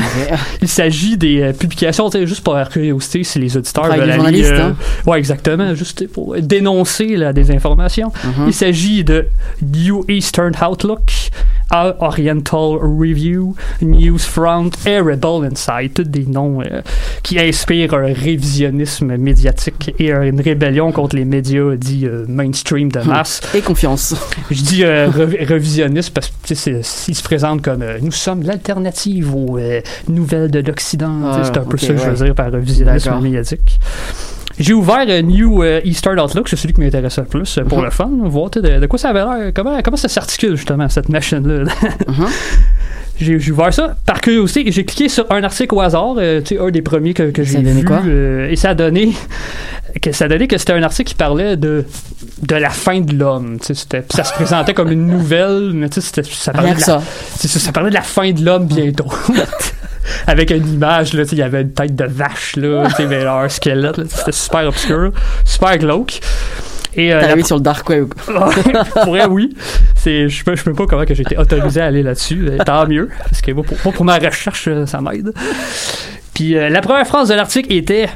[0.61, 4.61] Il s'agit des euh, publications, juste pour la curiosité, si les auditeurs veulent aller, euh,
[4.61, 4.75] hein.
[5.05, 8.11] Ouais, exactement, juste pour dénoncer la désinformation.
[8.23, 8.47] Mhm.
[8.47, 9.25] Il s'agit de
[9.61, 11.29] New Eastern Outlook,
[11.73, 16.81] Our Oriental Review, Newsfront et Rebel Insight, tous des noms euh,
[17.23, 23.01] qui inspirent un révisionnisme médiatique et une rébellion contre les médias dits euh, mainstream de
[23.01, 23.41] masse.
[23.53, 24.15] Et confiance.
[24.49, 28.11] Je dis euh, révisionniste parce que tu sais, c'est- ils se présentent comme euh, nous
[28.11, 29.59] sommes l'alternative aux
[30.07, 31.13] nouvelles de l'Occident.
[31.25, 33.79] Ah, c'est un peu ça que je veux dire par révisionnisme médiatique.
[34.59, 37.77] J'ai ouvert euh, New euh, Eastern Outlook, c'est celui qui m'intéressait le plus euh, pour
[37.79, 37.83] Mhm.
[37.85, 41.09] le fun, voir de, de quoi ça avait l'air, comment, comment ça s'articule justement cette
[41.09, 41.63] machine-là.
[42.07, 42.25] Mhm.
[43.19, 46.55] J'ai j'ai ouvert ça par curiosité j'ai cliqué sur un article au hasard, euh, tu
[46.55, 47.83] sais, un des premiers que, j'ai vu.
[47.83, 48.03] quoi?
[48.05, 49.11] euh, et ça a donné
[49.99, 51.83] que ça a donné que c'était un article qui parlait de
[52.43, 53.57] de la fin de l'homme.
[53.59, 55.87] Ça se présentait comme une nouvelle, mais
[56.53, 57.01] parlait de la, ça,
[57.59, 59.07] ça parlait de la fin de l'homme bientôt.
[60.27, 64.01] Avec une image, là, il y avait une tête de vache, là, mais un squelette,
[64.09, 65.11] c'était super obscur,
[65.45, 66.19] super glauque.
[66.95, 68.11] Et, euh, T'es la- sur le dark web.
[68.27, 69.55] Ouais, pour vrai, oui.
[69.95, 72.49] C'est, je sais pas, je sais pas comment que j'ai été autorisé à aller là-dessus.
[72.65, 73.09] Tant mieux.
[73.29, 75.31] Parce que moi, pour, moi, pour ma recherche, ça m'aide.
[76.33, 78.09] Puis euh, la première phrase de l'article était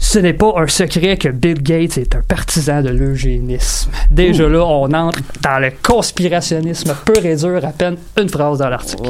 [0.00, 3.90] Ce n'est pas un secret que Bill Gates est un partisan de l'eugénisme.
[4.10, 8.68] Déjà là, on entre dans le conspirationnisme pur et dur, à peine une phrase dans
[8.68, 9.02] l'article.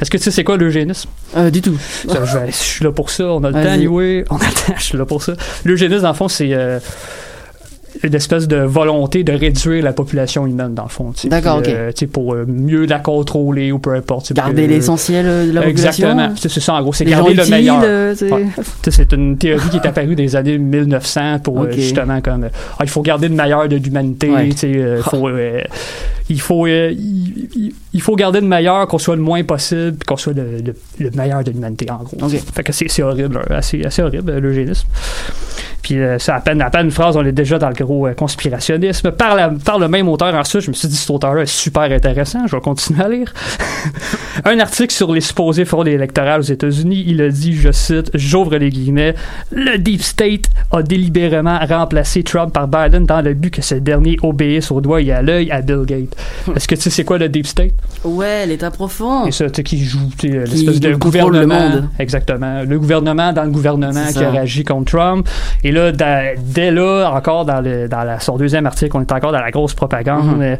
[0.00, 1.08] Est-ce que tu sais c'est quoi l'eugénisme?
[1.36, 1.78] Euh, du tout.
[2.08, 3.24] Ça, je, suis là pour ça.
[3.24, 4.24] On a le temps, anyway.
[4.30, 5.32] On a le temps, je suis là pour ça.
[5.64, 6.78] L'eugénisme, dans le fond, c'est euh,
[8.02, 11.12] une espèce de volonté de réduire la population humaine, dans le fond.
[11.24, 11.68] D'accord, ok.
[11.68, 14.32] euh, pour euh, mieux la contrôler ou peu importe.
[14.32, 16.08] Garder l'essentiel euh, de la population.
[16.10, 16.34] Exactement.
[16.36, 16.92] C'est ça, en gros.
[16.92, 17.80] C'est garder le meilleur.
[18.16, 18.46] c'est- Ouais.
[19.12, 23.28] Une théorie qui est apparue des années 1900 pour justement comme ah, il faut garder
[23.28, 24.28] le meilleur de l'humanité.
[24.30, 24.48] Ouais.
[24.64, 25.60] euh, faut, euh,
[26.28, 30.16] il faut il, il- il faut garder le meilleur, qu'on soit le moins possible, qu'on
[30.16, 32.28] soit le, le- le meilleur de l'humanité en gros.
[32.54, 34.88] Fait que c'est horrible, là, assez, assez horrible l'eugénisme.
[35.84, 38.06] Puis euh, ça, à peine, à peine une phrase, on est déjà dans le gros
[38.06, 39.10] euh, conspirationnisme.
[39.12, 41.82] Par, la- par le même auteur, ensuite, je me suis dit, cet auteur-là est super
[41.82, 43.34] intéressant, je vais continuer à lire.
[44.46, 48.56] un article sur les supposées fraudes électorales aux États-Unis, il a dit, je cite, j'ouvre
[48.56, 49.14] les guillemets,
[49.52, 54.16] le Deep State a délibérément remplacé Trump par Biden dans le but que ce dernier
[54.22, 56.16] obéisse au doigt et à l'œil à Bill Gates.
[56.56, 57.72] Est-ce que tu sais c'est quoi le Deep State?
[58.04, 59.26] Ouais, l'état profond.
[59.26, 61.68] Et ça, tu qui joue l'espèce de le gouvernement.
[61.70, 61.88] monde.
[61.98, 62.62] Exactement.
[62.66, 65.28] Le gouvernement dans le gouvernement qui a réagi contre Trump.
[65.62, 69.12] Et là, da- dès là, encore dans, le, dans la, son deuxième article, on est
[69.12, 70.38] encore dans la grosse propagande.
[70.38, 70.56] Mhm.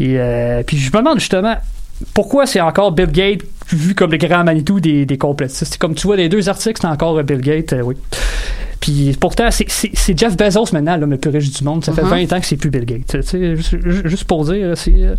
[0.00, 1.54] Et euh, puis je me demande justement
[2.14, 5.76] pourquoi c'est encore Bill Gates vu comme le grand Manitou des, des complotistes?
[5.78, 7.94] Comme tu vois, les deux articles, c'est encore Bill Gates, euh, oui.
[8.80, 9.68] Puis pourtant, c'est-
[10.18, 11.84] Jeff Bezos maintenant, l'homme le plus riche du monde.
[11.84, 12.08] Ça fait Mhm.
[12.28, 13.16] 20 ans que c'est plus Bill Gates.
[13.54, 14.94] Juste, ju- juste pour dire, c'est.
[14.96, 15.16] euh,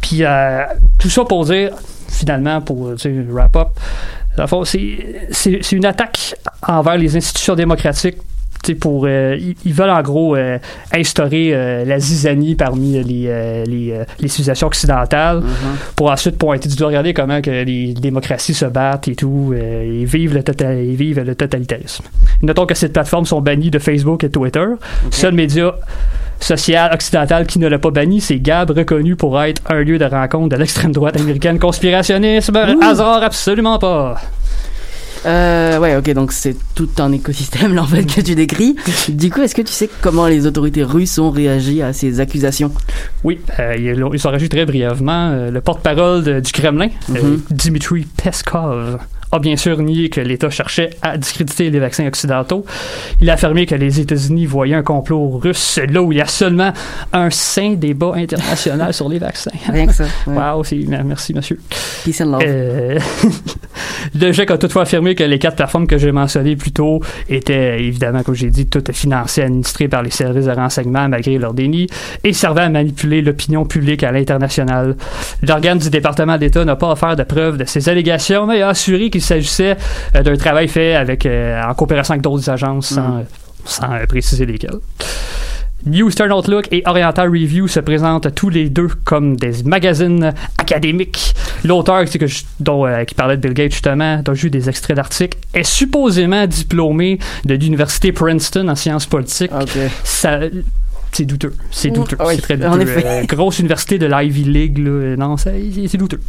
[0.00, 0.62] puis euh,
[0.98, 1.72] tout ça pour dire,
[2.08, 3.26] finalement, pour tu
[5.30, 6.34] c'est une attaque
[6.66, 8.18] envers les institutions démocratiques.
[8.74, 10.58] Pour, euh, ils, ils veulent en gros euh,
[10.92, 15.42] instaurer euh, la zizanie parmi les, les, les civilisations occidentales
[15.94, 20.04] pour ensuite pointer du doigt, regardez comment que les démocraties se battent et tout, et,
[20.04, 22.04] vivent le total, et vivent le totalitarisme.
[22.42, 24.66] Notons que ces plateformes sont bannies de Facebook et Twitter.
[25.10, 25.74] Seul média
[26.40, 30.04] social occidental qui ne l'a pas banni, c'est Gab, reconnu pour être un lieu de
[30.04, 31.58] rencontre de l'extrême droite américaine.
[31.58, 34.16] Conspirationnisme, hasard absolument pas.
[35.24, 38.76] Euh, ouais, ok, donc c'est tout un écosystème là en fait que tu décris.
[39.08, 42.72] Du coup, est-ce que tu sais comment les autorités russes ont réagi à ces accusations?
[43.24, 45.30] Oui, euh, ils ils ont réagi très brièvement.
[45.30, 47.40] Euh, le porte-parole du Kremlin, euh, Mhm.
[47.50, 48.98] Dmitry Peskov,
[49.36, 52.64] a bien sûr nié que l'État cherchait à discréditer les vaccins occidentaux.
[53.20, 56.26] Il a affirmé que les États-Unis voyaient un complot russe là où il y a
[56.26, 56.72] seulement
[57.12, 59.50] un sain débat international sur les vaccins.
[59.68, 60.04] Rien que ça.
[60.26, 60.36] ouais.
[60.36, 60.62] Wow,
[61.04, 61.58] merci, monsieur.
[62.04, 62.42] Peace and love.
[62.44, 62.98] Euh,
[64.14, 67.80] le GIEC a toutefois affirmé que les quatre plateformes que j'ai mentionnées plus tôt étaient,
[67.82, 71.86] évidemment, comme j'ai dit, toutes financées administrées par les services de renseignement malgré leur déni
[72.24, 74.96] et servaient à manipuler l'opinion publique à l'international.
[75.46, 79.10] L'organe du département d'État n'a pas offert de preuves de ces allégations, mais a assuré
[79.10, 79.76] qu'il s'agissait
[80.14, 83.24] euh, d'un travail fait avec, euh, en coopération avec d'autres agences sans,
[83.64, 84.78] sans euh, préciser lesquelles.
[85.84, 91.32] New Stern Outlook et Oriental Review se présentent tous les deux comme des magazines académiques.
[91.64, 94.50] L'auteur c'est que je- dont, euh, qui parlait de Bill Gates justement, dont j'ai eu
[94.50, 99.52] des extraits d'articles, est supposément diplômé de l'université Princeton en sciences politiques.
[100.02, 100.40] Ça,
[101.16, 101.54] c'est douteux.
[101.70, 102.16] C'est douteux.
[102.20, 102.82] oui, c'est très en douteux.
[102.90, 103.04] effet.
[103.06, 106.20] Euh, grosse université de l'Ivy League, là, non, c'est douteux.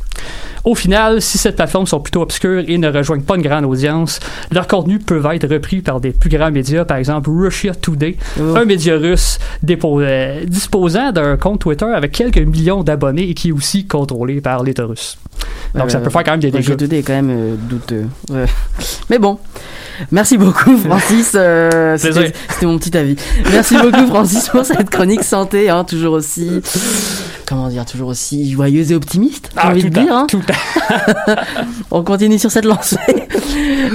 [0.63, 4.19] Au final, si ces plateformes sont plutôt obscures et ne rejoignent pas une grande audience,
[4.51, 8.65] leurs contenus peuvent être repris par des plus grands médias, par exemple Russia Today, un
[8.65, 13.87] média russe euh, disposant d'un compte Twitter avec quelques millions d'abonnés et qui est aussi
[13.87, 15.17] contrôlé par l'État russe.
[15.75, 16.89] Donc ça peut faire quand même des Russia dégâts.
[16.89, 18.05] Today est quand même euh, douteux.
[18.29, 18.45] Ouais.
[19.09, 19.39] Mais bon,
[20.11, 21.33] merci beaucoup Francis.
[21.35, 23.15] euh, c'était c'était mon petit avis.
[23.51, 26.49] Merci beaucoup Francis pour cette chronique santé, hein, toujours aussi,
[27.47, 29.49] comment dire, toujours aussi joyeuse et optimiste.
[29.53, 30.13] J'ai Ah, envie de dire.
[30.15, 30.27] hein.
[30.29, 30.41] tout.
[31.91, 32.97] On continue sur cette lancée.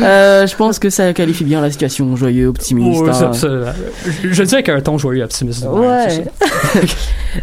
[0.02, 3.00] Euh, je pense que ça qualifie bien la situation, joyeux, optimiste.
[3.02, 3.32] Ouais, hein.
[3.32, 3.74] ça-
[4.22, 5.64] je, dirais qu'un ton joyeux optimiste.
[5.70, 6.24] Ouais.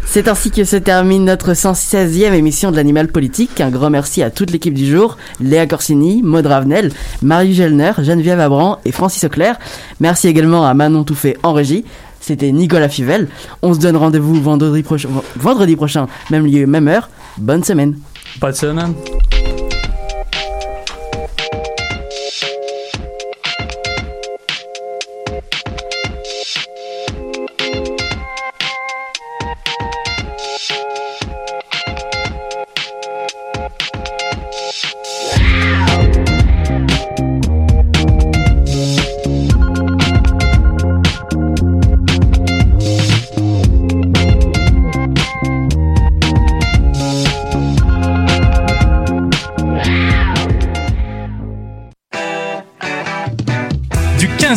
[0.06, 3.60] C'est ainsi que se termine notre 116e émission de l'Animal Politique.
[3.60, 8.40] Un grand merci à toute l'équipe du jour, Léa Corsini, Maud Ravenel, Marie Gelner, Geneviève
[8.40, 9.58] Abran et Francis Auclair.
[10.00, 11.84] Merci également à Manon Touffet en régie.
[12.20, 13.28] C'était Nicolas Fivel.
[13.62, 17.08] On se donne rendez-vous vendredi, prochain- vendredi prochain, même lieu, même heure.
[17.38, 17.98] Bonne semaine.
[18.40, 18.94] Bonne semaine.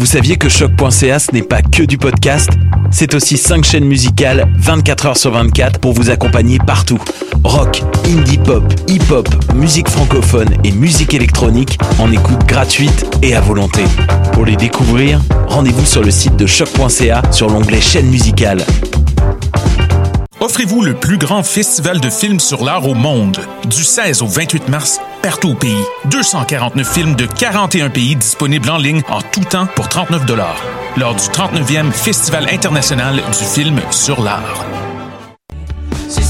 [0.00, 2.48] vous saviez que choc.ca ce n'est pas que du podcast
[2.90, 6.98] C'est aussi 5 chaînes musicales 24 heures sur 24 pour vous accompagner partout.
[7.44, 13.84] Rock, indie pop, hip-hop, musique francophone et musique électronique en écoute gratuite et à volonté.
[14.32, 18.64] Pour les découvrir, rendez-vous sur le site de choc.ca sur l'onglet chaîne musicale.
[20.40, 23.36] Offrez-vous le plus grand festival de films sur l'art au monde.
[23.68, 25.84] Du 16 au 28 mars, partout au pays.
[26.06, 30.22] 249 films de 41 pays disponibles en ligne en tout temps pour 39
[30.96, 34.64] Lors du 39e Festival international du film sur l'art.
[36.08, 36.22] C'est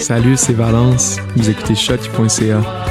[0.00, 1.16] Salut, c'est Valence.
[1.34, 2.83] Vous écoutez choc.ca.